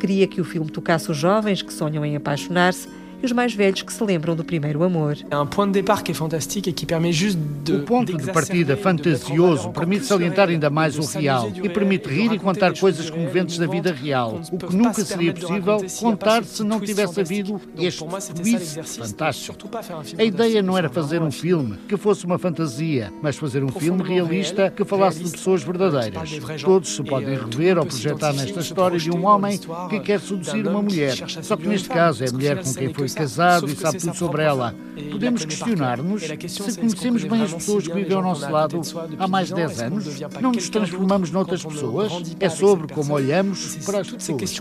Queria 0.00 0.26
que 0.26 0.40
o 0.40 0.44
filme 0.44 0.70
tocasse 0.70 1.10
os 1.10 1.16
jovens 1.16 1.62
que 1.62 1.72
sonham 1.72 2.04
em 2.04 2.16
apaixonar-se 2.16 2.88
e 3.22 3.26
os 3.26 3.32
mais 3.32 3.54
velhos 3.54 3.82
que 3.82 3.92
se 3.92 4.02
lembram 4.02 4.34
do 4.34 4.44
primeiro 4.44 4.82
amor. 4.82 5.16
Ponto 5.54 5.72
de 5.72 5.80
départ 5.80 6.02
que 6.02 6.12
fantástico 6.12 6.72
que 6.72 6.84
permite 6.84 7.12
juste 7.12 7.38
de 7.38 7.72
O 7.74 7.82
ponto 7.84 8.16
de 8.16 8.32
partida 8.32 8.76
fantasioso 8.76 9.70
permite 9.70 10.04
salientar 10.04 10.48
ainda 10.48 10.68
mais 10.68 10.98
o 10.98 11.18
real 11.18 11.50
e 11.62 11.68
permite 11.68 12.08
rir 12.08 12.32
e 12.32 12.38
contar 12.38 12.76
coisas 12.76 13.08
comoventes 13.08 13.58
da 13.58 13.66
vida 13.66 13.92
real, 13.92 14.40
o 14.50 14.58
que 14.58 14.74
nunca 14.74 15.04
seria 15.04 15.32
possível 15.32 15.78
contar 16.00 16.44
se 16.44 16.64
não 16.64 16.80
tivesse 16.80 17.20
havido 17.20 17.60
este 17.78 18.04
twist 18.34 18.82
fantástico. 18.98 19.70
A 20.18 20.24
ideia 20.24 20.62
não 20.62 20.76
era 20.76 20.88
fazer 20.88 21.22
um 21.22 21.30
filme 21.30 21.78
que 21.88 21.96
fosse 21.96 22.24
uma 22.24 22.38
fantasia, 22.38 23.12
mas 23.22 23.36
fazer 23.36 23.62
um 23.62 23.68
filme 23.68 24.02
realista 24.02 24.70
que 24.70 24.84
falasse 24.84 25.22
de 25.22 25.30
pessoas 25.30 25.62
verdadeiras. 25.62 26.30
Todos 26.62 26.94
se 26.94 27.02
podem 27.04 27.36
rever 27.36 27.78
ou 27.78 27.86
projetar 27.86 28.32
nesta 28.32 28.60
história 28.60 28.98
de 28.98 29.10
um 29.10 29.24
homem 29.26 29.58
que 29.88 30.00
quer 30.00 30.20
seduzir 30.20 30.66
uma 30.66 30.82
mulher, 30.82 31.14
só 31.42 31.56
que 31.56 31.68
neste 31.68 31.88
caso 31.88 32.24
é 32.24 32.28
a 32.28 32.32
mulher 32.32 32.62
com 32.62 32.74
quem 32.74 32.92
foi 32.92 33.08
casado 33.14 33.70
e 33.70 33.76
sabe 33.76 33.98
tudo 33.98 34.14
sobre 34.16 34.42
ela. 34.42 34.74
Podemos 35.10 35.44
questionar-nos 35.44 36.22
se 36.22 36.78
conhecemos 36.78 37.24
bem 37.24 37.42
as 37.42 37.52
pessoas 37.52 37.86
que 37.86 37.94
vivem 37.94 38.16
ao 38.16 38.22
nosso 38.22 38.50
lado 38.50 38.80
há 39.18 39.28
mais 39.28 39.48
de 39.48 39.54
10 39.54 39.82
anos. 39.82 40.20
Não 40.40 40.52
nos 40.52 40.68
transformamos 40.68 41.30
noutras 41.30 41.64
pessoas. 41.64 42.12
É 42.40 42.48
sobre 42.48 42.92
como 42.92 43.14
olhamos 43.14 43.76
para 43.84 44.00
as 44.00 44.10
pessoas. 44.10 44.52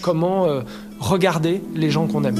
comment 0.00 0.46
euh, 0.46 0.64
regarder 1.00 1.60
les 1.74 1.92
gens 1.92 2.10
qu'on 2.10 2.24
aime. 2.24 2.38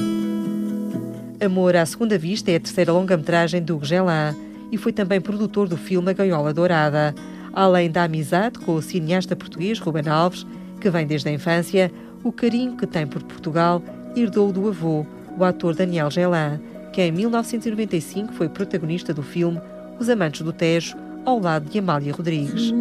Amor 1.40 1.76
à 1.76 1.86
Segunda 1.86 2.18
Vista 2.18 2.50
é 2.50 2.56
a 2.56 2.60
terceira 2.60 2.92
longa-metragem 2.92 3.62
do 3.62 3.78
Gelin 3.82 4.36
e 4.72 4.76
foi 4.76 4.92
também 4.92 5.20
produtor 5.20 5.68
do 5.68 5.76
filme 5.76 6.10
A 6.10 6.12
Gaiola 6.12 6.52
Dourada. 6.52 7.14
Além 7.52 7.90
da 7.90 8.04
amizade 8.04 8.58
com 8.58 8.74
o 8.74 8.82
cineasta 8.82 9.36
português 9.36 9.78
Ruben 9.78 10.08
Alves, 10.08 10.46
que 10.80 10.90
vem 10.90 11.06
desde 11.06 11.28
a 11.28 11.32
infância, 11.32 11.92
o 12.22 12.32
carinho 12.32 12.76
que 12.76 12.86
tem 12.86 13.06
por 13.06 13.22
Portugal 13.22 13.82
herdou 14.16 14.52
do 14.52 14.68
avô, 14.68 15.06
o 15.38 15.44
ator 15.44 15.74
Daniel 15.74 16.10
Gelin, 16.10 16.60
que 16.92 17.00
em 17.00 17.12
1995 17.12 18.32
foi 18.32 18.48
protagonista 18.48 19.14
do 19.14 19.22
filme 19.22 19.60
Os 19.98 20.08
Amantes 20.08 20.42
do 20.42 20.52
Tejo, 20.52 20.96
ao 21.24 21.38
lado 21.38 21.70
de 21.70 21.78
Amália 21.78 22.12
Rodrigues. 22.12 22.72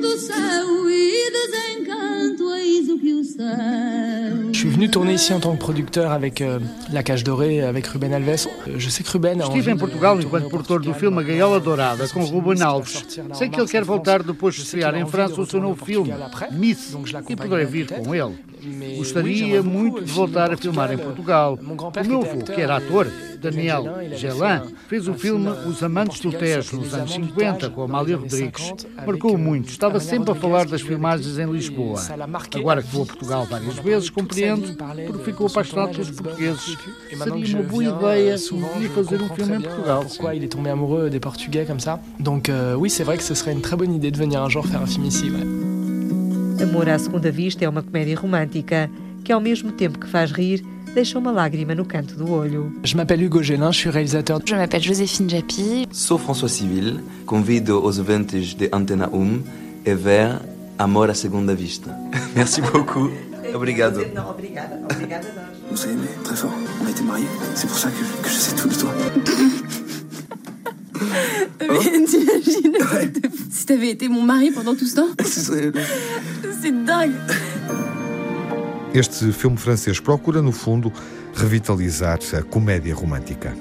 Do 0.00 0.16
céu 0.18 0.90
e 0.90 1.30
Je 4.52 4.58
suis 4.58 4.68
venu 4.68 4.88
tourner 4.90 5.14
ici 5.14 5.32
en 5.32 5.40
tant 5.40 5.52
que 5.54 5.58
producteur 5.58 6.10
avec 6.12 6.40
euh, 6.40 6.58
La 6.92 7.02
Cage 7.02 7.22
Dorée, 7.24 7.62
avec 7.62 7.86
Ruben 7.86 8.12
Alves. 8.12 8.48
Euh, 8.66 8.74
Je 8.78 8.88
sais 8.90 9.02
que 9.04 9.10
Ruben 9.10 9.40
a 9.40 9.44
Estive 9.44 9.60
envie 9.60 9.70
em 9.70 9.74
de- 9.74 9.80
Portugal 9.80 10.18
enquanto 10.20 10.48
produtor 10.48 10.80
do 10.80 10.94
filme 10.94 11.18
A 11.18 11.22
Gaiola 11.22 11.60
Dourada 11.60 12.08
com 12.08 12.20
Ruben 12.24 12.60
Alves. 12.62 13.04
Sei 13.34 13.48
que 13.48 13.60
ele 13.60 13.68
quer 13.68 13.84
voltar 13.84 14.22
depois 14.22 14.54
de 14.54 14.62
estrear 14.62 14.94
em 14.96 15.06
França 15.06 15.40
o 15.40 15.46
seu 15.46 15.60
novo 15.60 15.84
filme, 15.84 16.12
Miss, 16.52 16.96
e 17.28 17.36
poderei 17.36 17.66
vir 17.66 17.86
com 17.88 18.14
ele. 18.14 18.34
Gostaria 18.96 19.62
muito 19.62 20.04
de 20.04 20.10
voltar 20.12 20.52
a 20.52 20.56
filmar 20.56 20.92
em 20.92 20.98
Portugal. 20.98 21.58
O 21.62 22.04
meu 22.08 22.20
avô, 22.22 22.38
que 22.44 22.60
era 22.60 22.76
ator, 22.76 23.06
Daniel 23.40 23.84
Gelin, 24.16 24.74
fez 24.88 25.08
o 25.08 25.14
filme 25.14 25.48
Os 25.66 25.82
Amantes 25.82 26.20
do 26.20 26.32
Tejo 26.32 26.76
nos 26.76 26.94
anos 26.94 27.12
50 27.12 27.70
com 27.70 27.82
Amália 27.82 28.16
Rodrigues. 28.16 28.72
Marcou 29.06 29.38
muito, 29.38 29.68
estava 29.68 30.00
sempre 30.00 30.30
a 30.32 30.34
falar 30.34 30.66
das 30.66 30.80
filmagens 30.80 31.38
em 31.38 31.50
Lisboa. 31.50 32.00
Agora 32.54 32.82
que 32.82 32.88
vou 32.88 33.02
a 33.02 33.06
Portugal 33.06 33.46
várias 33.46 33.74
vezes, 33.76 34.10
compreendo 34.10 34.76
porque 35.06 35.24
ficou 35.24 35.46
apaixonado 35.46 35.92
pelos 35.92 36.10
portugueses. 36.10 36.76
Seria 37.08 37.56
uma 37.56 37.62
boa 37.62 37.84
ideia 37.84 38.36
um 38.52 38.78
dia 38.78 38.90
fazer 38.90 39.22
um 39.22 39.28
filme 39.28 39.56
em 39.56 39.60
Portugal. 39.60 40.04
Pourquoi 40.04 40.34
il 40.34 40.44
est 40.44 40.48
tombé 40.48 40.70
amoureux 40.70 41.10
des 41.10 41.20
Portugais 41.20 41.64
comme 41.66 41.80
ça. 41.80 42.00
Donc 42.18 42.48
euh, 42.48 42.74
oui, 42.74 42.90
c'est 42.90 43.04
vrai 43.04 43.16
que 43.16 43.22
ce 43.22 43.34
serait 43.34 43.52
une 43.52 43.60
très 43.60 43.76
bonne 43.76 43.94
idée 43.94 44.10
de 44.10 44.16
venir 44.16 44.42
un 44.42 44.48
jour 44.48 44.66
faire 44.66 44.82
un 44.82 44.86
film 44.86 45.04
ici. 45.04 45.30
ouais. 45.30 45.68
Amor 46.60 46.88
à 46.88 46.98
Segunda 46.98 47.30
Vista 47.30 47.64
é 47.64 47.68
uma 47.68 47.82
comédia 47.82 48.18
romântica 48.18 48.90
que, 49.24 49.32
ao 49.32 49.40
mesmo 49.40 49.70
tempo 49.70 49.98
que 49.98 50.08
faz 50.08 50.32
rir, 50.32 50.64
deixa 50.94 51.18
uma 51.18 51.30
lágrima 51.30 51.74
no 51.74 51.84
canto 51.84 52.14
do 52.14 52.30
olho. 52.30 52.72
Je 52.82 52.96
m'appelle 52.96 53.22
Hugo 53.22 53.42
Gélin, 53.42 53.70
je 53.72 53.78
suis 53.78 53.90
réalisateur. 53.90 54.40
Je 54.44 54.54
m'appelle 54.54 54.82
Joséphine 54.82 55.28
Japy. 55.28 55.86
Sou 55.92 56.18
François 56.18 56.48
Civil, 56.48 57.00
convido 57.26 57.82
os 57.84 57.98
ouvintes 57.98 58.56
de 58.56 58.68
Antena 58.72 59.08
1 59.12 59.90
a 59.90 59.94
ver 59.94 60.40
Amor 60.78 61.10
à 61.10 61.14
Segunda 61.14 61.54
Vista. 61.54 61.90
Merci 62.36 62.60
beaucoup. 62.60 63.10
Obrigado. 63.54 64.00
Não, 64.14 64.30
obrigada, 64.30 64.78
obrigada 64.90 65.26
nós. 65.34 65.58
On 65.70 65.76
s'est 65.76 65.90
aimé 65.90 66.08
très 66.24 66.36
fort. 66.36 66.52
On 66.82 66.86
a 66.86 66.90
été 66.90 67.02
mariés. 67.02 67.26
C'est 67.54 67.66
pour 67.66 67.78
ça 67.78 67.90
que 67.90 67.96
je, 67.96 68.22
que 68.22 68.28
je 68.28 68.34
sais 68.34 68.54
tout 68.56 68.68
de 68.68 68.74
toi. 68.74 68.90
Mais 71.60 72.04
t'imagines 72.06 72.78
si 73.50 73.66
t'avais 73.66 73.90
été 73.90 74.08
mon 74.08 74.22
mari 74.22 74.50
pendant 74.50 74.74
tout 74.74 74.86
ce 74.86 74.96
temps 74.96 75.08
C'est 76.60 76.84
dingue 76.84 77.12
Este 78.94 79.32
filme 79.32 79.56
francês 79.56 80.00
procura, 80.00 80.40
no 80.40 80.50
fundo, 80.50 80.92
revitalizar 81.34 82.18
a 82.36 82.42
comédia 82.42 82.94
romântica. 82.94 83.54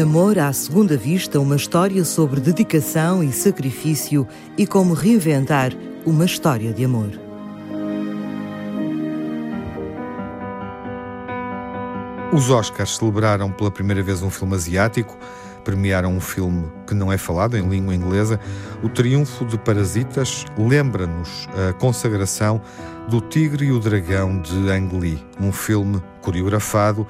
Amor 0.00 0.38
à 0.38 0.52
segunda 0.52 0.96
vista, 0.96 1.40
uma 1.40 1.56
história 1.56 2.04
sobre 2.04 2.40
dedicação 2.40 3.22
e 3.22 3.32
sacrifício 3.32 4.26
e 4.56 4.66
como 4.66 4.94
reinventar 4.94 5.72
uma 6.06 6.24
história 6.24 6.72
de 6.72 6.84
amor. 6.84 7.10
Os 12.32 12.50
Oscars 12.50 12.96
celebraram 12.96 13.50
pela 13.50 13.70
primeira 13.70 14.02
vez 14.02 14.22
um 14.22 14.30
filme 14.30 14.54
asiático, 14.54 15.18
premiaram 15.60 16.14
um 16.14 16.20
filme 16.20 16.66
que 16.86 16.94
não 16.94 17.12
é 17.12 17.18
falado 17.18 17.56
em 17.56 17.68
língua 17.68 17.94
inglesa. 17.94 18.38
O 18.82 18.88
triunfo 18.88 19.44
de 19.44 19.58
Parasitas 19.58 20.44
lembra-nos 20.56 21.48
a 21.68 21.72
consagração 21.72 22.60
do 23.08 23.20
Tigre 23.20 23.66
e 23.66 23.72
o 23.72 23.78
Dragão 23.78 24.40
de 24.40 24.70
Ang 24.70 24.96
Lee, 24.98 25.24
um 25.40 25.52
filme 25.52 26.02
coreografado 26.20 27.06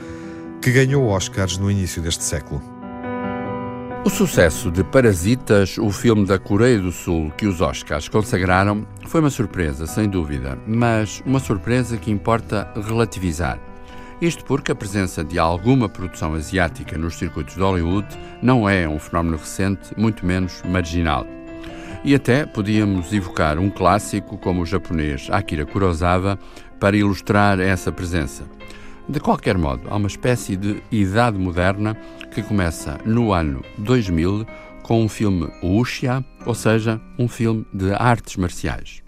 que 0.60 0.70
ganhou 0.70 1.08
Oscars 1.08 1.58
no 1.58 1.70
início 1.70 2.02
deste 2.02 2.24
século. 2.24 2.62
O 4.04 4.10
sucesso 4.10 4.70
de 4.70 4.82
Parasitas, 4.84 5.76
o 5.76 5.90
filme 5.90 6.24
da 6.24 6.38
Coreia 6.38 6.78
do 6.78 6.92
Sul 6.92 7.30
que 7.36 7.46
os 7.46 7.60
Oscars 7.60 8.08
consagraram, 8.08 8.86
foi 9.06 9.20
uma 9.20 9.28
surpresa, 9.28 9.86
sem 9.86 10.08
dúvida, 10.08 10.58
mas 10.66 11.22
uma 11.26 11.40
surpresa 11.40 11.96
que 11.96 12.10
importa 12.10 12.72
relativizar. 12.86 13.67
Isto 14.20 14.44
porque 14.44 14.72
a 14.72 14.74
presença 14.74 15.22
de 15.22 15.38
alguma 15.38 15.88
produção 15.88 16.34
asiática 16.34 16.98
nos 16.98 17.14
circuitos 17.14 17.54
de 17.54 17.60
Hollywood 17.60 18.08
não 18.42 18.68
é 18.68 18.88
um 18.88 18.98
fenómeno 18.98 19.36
recente, 19.36 19.94
muito 19.96 20.26
menos 20.26 20.60
marginal. 20.64 21.24
E 22.02 22.16
até 22.16 22.44
podíamos 22.44 23.12
evocar 23.12 23.60
um 23.60 23.70
clássico 23.70 24.36
como 24.36 24.62
o 24.62 24.66
japonês 24.66 25.28
Akira 25.30 25.64
Kurosawa 25.64 26.36
para 26.80 26.96
ilustrar 26.96 27.60
essa 27.60 27.92
presença. 27.92 28.44
De 29.08 29.20
qualquer 29.20 29.56
modo, 29.56 29.82
há 29.88 29.96
uma 29.96 30.08
espécie 30.08 30.56
de 30.56 30.82
idade 30.90 31.38
moderna 31.38 31.96
que 32.32 32.42
começa 32.42 32.98
no 33.04 33.32
ano 33.32 33.62
2000 33.78 34.44
com 34.82 35.00
um 35.02 35.08
filme 35.08 35.48
wuxia, 35.62 36.24
ou 36.44 36.54
seja, 36.56 37.00
um 37.16 37.28
filme 37.28 37.64
de 37.72 37.92
artes 37.92 38.36
marciais. 38.36 39.00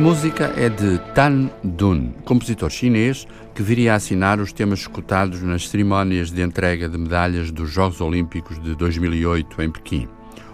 Música 0.00 0.50
é 0.56 0.70
de 0.70 0.98
Tan 1.14 1.50
Dun, 1.62 2.12
compositor 2.24 2.70
chinês 2.70 3.28
que 3.54 3.62
viria 3.62 3.92
a 3.92 3.96
assinar 3.96 4.40
os 4.40 4.50
temas 4.50 4.78
escutados 4.80 5.42
nas 5.42 5.68
cerimónias 5.68 6.30
de 6.30 6.40
entrega 6.40 6.88
de 6.88 6.96
medalhas 6.96 7.50
dos 7.50 7.70
Jogos 7.70 8.00
Olímpicos 8.00 8.58
de 8.62 8.74
2008 8.74 9.60
em 9.60 9.70
Pequim. 9.70 10.08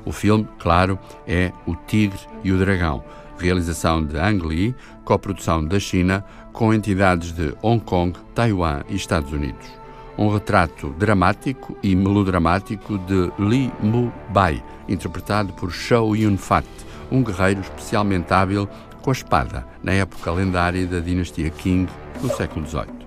O 0.05 0.11
filme, 0.11 0.49
claro, 0.59 0.99
é 1.29 1.53
O 1.65 1.77
Tigre 1.77 2.19
e 2.43 2.51
o 2.51 2.59
Dragão, 2.59 3.05
realização 3.39 4.05
de 4.05 4.19
Ang 4.19 4.45
Lee, 4.45 4.75
coprodução 5.05 5.65
da 5.65 5.79
China 5.79 6.25
com 6.53 6.75
entidades 6.75 7.31
de 7.31 7.55
Hong 7.63 7.85
Kong, 7.85 8.19
Taiwan 8.35 8.83
e 8.89 8.97
Estados 8.97 9.33
Unidos. 9.33 9.69
Um 10.19 10.29
retrato 10.29 10.93
dramático 10.99 11.77
e 11.85 11.95
melodramático 11.95 12.99
de 12.99 13.31
Li 13.39 13.73
Mu 13.81 14.13
Bai, 14.31 14.61
interpretado 14.89 15.53
por 15.53 15.71
Shou 15.71 16.17
Yun 16.17 16.37
Fat, 16.37 16.67
um 17.11 17.23
guerreiro 17.23 17.61
especialmente 17.61 18.33
hábil 18.33 18.69
com 19.07 19.11
a 19.11 19.13
espada, 19.13 19.65
na 19.85 19.93
época 19.93 20.33
lendária 20.33 20.85
da 20.85 20.99
dinastia 20.99 21.49
Qing, 21.49 21.87
no 22.21 22.29
século 22.37 22.67
XVIII. 22.67 23.07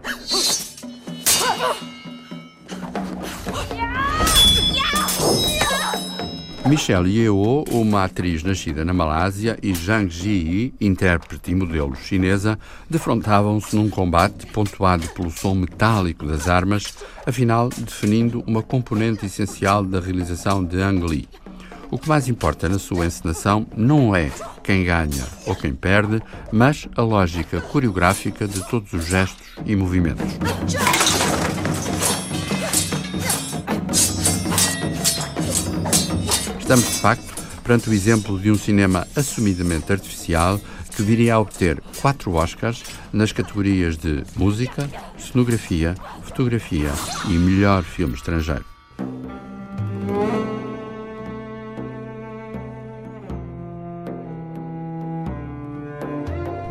Michelle 6.65 7.09
Yeoh, 7.09 7.65
uma 7.69 8.05
atriz 8.05 8.43
nascida 8.43 8.85
na 8.85 8.93
Malásia, 8.93 9.57
e 9.61 9.73
Zhang 9.73 10.09
Ji, 10.09 10.73
intérprete 10.79 11.51
e 11.51 11.55
modelo 11.55 11.93
chinesa, 11.95 12.57
defrontavam-se 12.89 13.75
num 13.75 13.89
combate 13.89 14.45
pontuado 14.45 15.05
pelo 15.09 15.29
som 15.29 15.53
metálico 15.53 16.25
das 16.25 16.47
armas, 16.47 16.93
afinal 17.25 17.67
definindo 17.67 18.41
uma 18.47 18.63
componente 18.63 19.25
essencial 19.25 19.83
da 19.83 19.99
realização 19.99 20.63
de 20.63 20.81
Ang 20.81 21.05
Lee. 21.05 21.27
O 21.91 21.97
que 21.97 22.07
mais 22.07 22.27
importa 22.27 22.69
na 22.69 22.77
sua 22.77 23.07
encenação 23.07 23.65
não 23.75 24.15
é 24.15 24.31
quem 24.63 24.83
ganha 24.83 25.25
ou 25.47 25.55
quem 25.55 25.73
perde, 25.73 26.21
mas 26.51 26.87
a 26.95 27.01
lógica 27.01 27.59
coreográfica 27.61 28.47
de 28.47 28.63
todos 28.69 28.93
os 28.93 29.05
gestos 29.05 29.47
e 29.65 29.75
movimentos. 29.75 30.25
Estamos, 36.59 36.85
de 36.85 36.99
facto, 36.99 37.33
perante 37.63 37.89
o 37.89 37.93
exemplo 37.93 38.37
de 38.37 38.51
um 38.51 38.55
cinema 38.55 39.07
assumidamente 39.15 39.91
artificial 39.91 40.61
que 40.95 41.01
viria 41.01 41.33
a 41.33 41.39
obter 41.39 41.81
quatro 41.99 42.35
Oscars 42.35 42.83
nas 43.11 43.31
categorias 43.31 43.97
de 43.97 44.23
música, 44.35 44.87
cenografia, 45.17 45.95
fotografia 46.21 46.91
e 47.27 47.33
melhor 47.33 47.81
filme 47.83 48.13
estrangeiro. 48.13 48.78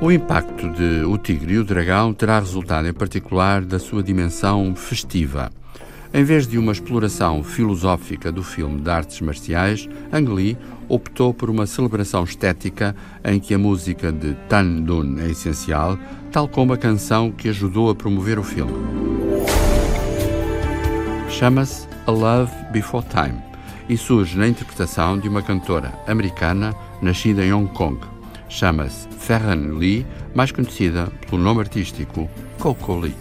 O 0.00 0.12
impacto 0.12 0.70
de 0.70 1.04
O 1.04 1.18
Tigre 1.18 1.54
e 1.54 1.58
o 1.58 1.64
Dragão 1.64 2.14
terá 2.14 2.38
resultado 2.38 2.86
em 2.86 2.92
particular 2.92 3.64
da 3.64 3.80
sua 3.80 4.00
dimensão 4.00 4.76
festiva. 4.76 5.50
Em 6.14 6.22
vez 6.22 6.46
de 6.46 6.56
uma 6.56 6.70
exploração 6.70 7.42
filosófica 7.42 8.30
do 8.30 8.44
filme 8.44 8.80
de 8.80 8.88
artes 8.88 9.20
marciais, 9.20 9.88
Ang 10.12 10.32
Lee 10.32 10.56
optou 10.88 11.34
por 11.34 11.50
uma 11.50 11.66
celebração 11.66 12.22
estética 12.22 12.94
em 13.24 13.40
que 13.40 13.52
a 13.52 13.58
música 13.58 14.12
de 14.12 14.34
Tan 14.48 14.82
Dun 14.82 15.18
é 15.18 15.30
essencial, 15.30 15.98
tal 16.30 16.46
como 16.46 16.72
a 16.72 16.78
canção 16.78 17.32
que 17.32 17.48
ajudou 17.48 17.90
a 17.90 17.94
promover 17.94 18.38
o 18.38 18.44
filme. 18.44 18.72
Chama-se 21.28 21.88
A 22.06 22.12
Love 22.12 22.52
Before 22.72 23.04
Time 23.04 23.42
e 23.88 23.96
surge 23.96 24.38
na 24.38 24.46
interpretação 24.46 25.18
de 25.18 25.28
uma 25.28 25.42
cantora 25.42 25.92
americana 26.06 26.72
nascida 27.02 27.44
em 27.44 27.52
Hong 27.52 27.72
Kong. 27.72 28.17
Chama-se 28.48 29.08
Ferran 29.18 29.78
Lee, 29.78 30.06
mais 30.34 30.50
conhecida 30.50 31.12
pelo 31.28 31.42
nome 31.42 31.60
artístico 31.60 32.28
Coco 32.58 32.96
Lee. 32.96 33.14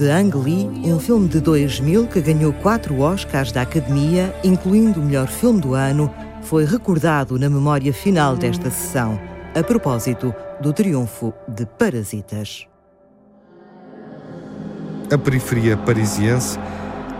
De 0.00 0.10
Ang 0.10 0.34
Lee, 0.34 0.66
um 0.90 0.98
filme 0.98 1.28
de 1.28 1.40
2000 1.40 2.06
que 2.06 2.22
ganhou 2.22 2.54
quatro 2.54 3.00
Oscars 3.00 3.52
da 3.52 3.60
Academia, 3.60 4.34
incluindo 4.42 4.98
o 4.98 5.04
melhor 5.04 5.28
filme 5.28 5.60
do 5.60 5.74
ano, 5.74 6.10
foi 6.40 6.64
recordado 6.64 7.38
na 7.38 7.50
memória 7.50 7.92
final 7.92 8.34
desta 8.34 8.70
sessão, 8.70 9.20
a 9.54 9.62
propósito 9.62 10.34
do 10.58 10.72
triunfo 10.72 11.34
de 11.46 11.66
Parasitas. 11.66 12.66
A 15.12 15.18
periferia 15.18 15.76
parisiense 15.76 16.58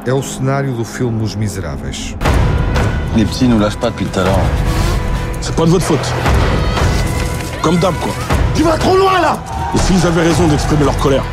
é 0.07 0.15
o 0.15 0.23
cenário 0.23 0.73
do 0.73 0.85
filme 0.85 1.23
Os 1.23 1.35
Miseráveis. 1.35 2.17
Les 3.15 3.27
petits 3.27 3.47
nous 3.47 3.59
lâchent 3.59 3.79
pas 3.79 3.91
depuis 3.91 4.07
tout 4.07 4.21
à 4.21 4.23
l'heure. 4.23 4.47
C'est 5.43 5.55
pas 5.55 5.67
de 5.67 5.71
votre 5.71 5.85
faute. 5.85 6.15
Comme 7.61 7.77
d'hab, 7.77 7.95
quoi. 7.97 8.15
Tu 8.55 8.63
vas 8.63 8.79
trop 8.79 8.97
loin, 8.97 9.21
là 9.21 9.39
Les 9.75 9.81
filles 9.81 10.07
avaient 10.07 10.23
raison 10.23 10.49
d'exprimer 10.49 10.85
leur 10.85 10.97
colère. 10.97 11.25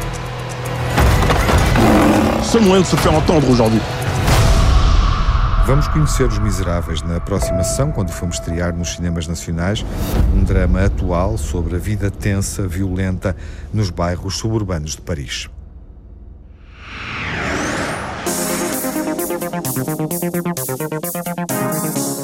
Seul 2.48 2.64
moyen 2.64 2.82
de 2.82 2.88
se 2.88 2.96
faire 2.96 3.14
entendre 3.14 3.52
aujourd'hui. 3.52 3.82
Vamos 5.66 5.86
conhecer 5.90 6.26
Os 6.26 6.40
Miseráveis 6.40 7.02
na 7.02 7.20
próxima 7.20 7.62
sessão, 7.62 7.92
quando 7.92 8.10
filme 8.10 8.34
estrear 8.34 8.74
nos 8.74 8.94
cinemas 8.94 9.28
nacionais. 9.28 9.86
Um 10.34 10.46
drama 10.46 10.86
atual 10.86 11.38
sobre 11.38 11.76
a 11.76 11.78
vida 11.78 12.10
tensa, 12.10 12.66
violenta 12.66 13.36
nos 13.74 13.90
bairros 13.90 14.38
suburbanos 14.38 14.92
de 14.92 15.02
Paris. 15.02 15.50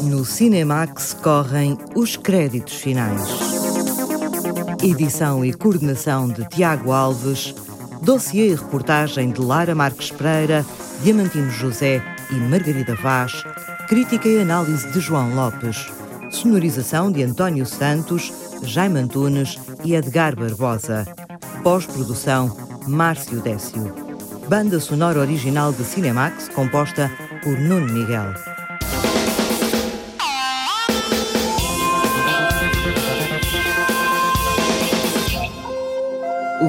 No 0.03 0.23
Cinemax 0.23 1.17
correm 1.21 1.77
os 1.95 2.15
créditos 2.15 2.75
finais. 2.75 3.27
Edição 4.81 5.43
e 5.43 5.53
coordenação 5.53 6.29
de 6.29 6.47
Tiago 6.47 6.93
Alves, 6.93 7.53
dossiê 8.03 8.49
e 8.49 8.55
reportagem 8.55 9.31
de 9.31 9.39
Lara 9.39 9.73
Marques 9.73 10.11
Pereira, 10.11 10.65
Diamantino 11.01 11.49
José 11.49 12.01
e 12.29 12.35
Margarida 12.35 12.95
Vaz, 12.95 13.43
crítica 13.87 14.27
e 14.27 14.41
análise 14.41 14.91
de 14.91 14.99
João 14.99 15.33
Lopes, 15.33 15.87
sonorização 16.29 17.11
de 17.11 17.23
António 17.23 17.65
Santos, 17.65 18.33
Jaime 18.61 18.99
Antunes 18.99 19.57
e 19.85 19.95
Edgar 19.95 20.35
Barbosa, 20.35 21.05
pós-produção 21.63 22.55
Márcio 22.87 23.39
Décio. 23.39 23.93
Banda 24.49 24.79
sonora 24.81 25.19
original 25.19 25.71
de 25.71 25.85
Cinemax 25.85 26.49
composta 26.49 27.09
por 27.41 27.57
Nuno 27.57 27.91
Miguel. 27.93 28.52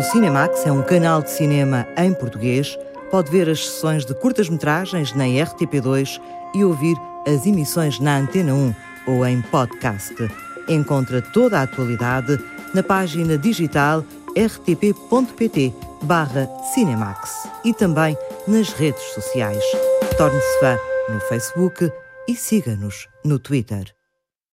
Cinemax 0.04 0.66
é 0.66 0.72
um 0.72 0.82
canal 0.82 1.22
de 1.22 1.30
cinema 1.30 1.86
em 1.96 2.12
português. 2.12 2.78
Pode 3.10 3.30
ver 3.30 3.48
as 3.48 3.64
sessões 3.64 4.04
de 4.04 4.14
curtas-metragens 4.14 5.14
na 5.14 5.24
RTP2 5.24 6.20
e 6.54 6.62
ouvir 6.62 6.96
as 7.26 7.46
emissões 7.46 7.98
na 7.98 8.18
Antena 8.18 8.52
1 8.52 8.74
ou 9.06 9.26
em 9.26 9.40
podcast. 9.42 10.14
Encontra 10.68 11.22
toda 11.22 11.58
a 11.58 11.62
atualidade 11.62 12.38
na 12.74 12.82
página 12.82 13.38
digital 13.38 14.04
rtp.pt 14.36 15.72
barra 16.02 16.48
Cinemax 16.74 17.48
e 17.64 17.72
também 17.72 18.16
nas 18.46 18.72
redes 18.72 19.02
sociais. 19.14 19.64
Torne-se 20.18 20.60
fã 20.60 20.78
no 21.08 21.20
Facebook 21.20 21.90
e 22.28 22.36
siga-nos 22.36 23.08
no 23.24 23.38
Twitter. 23.38 23.94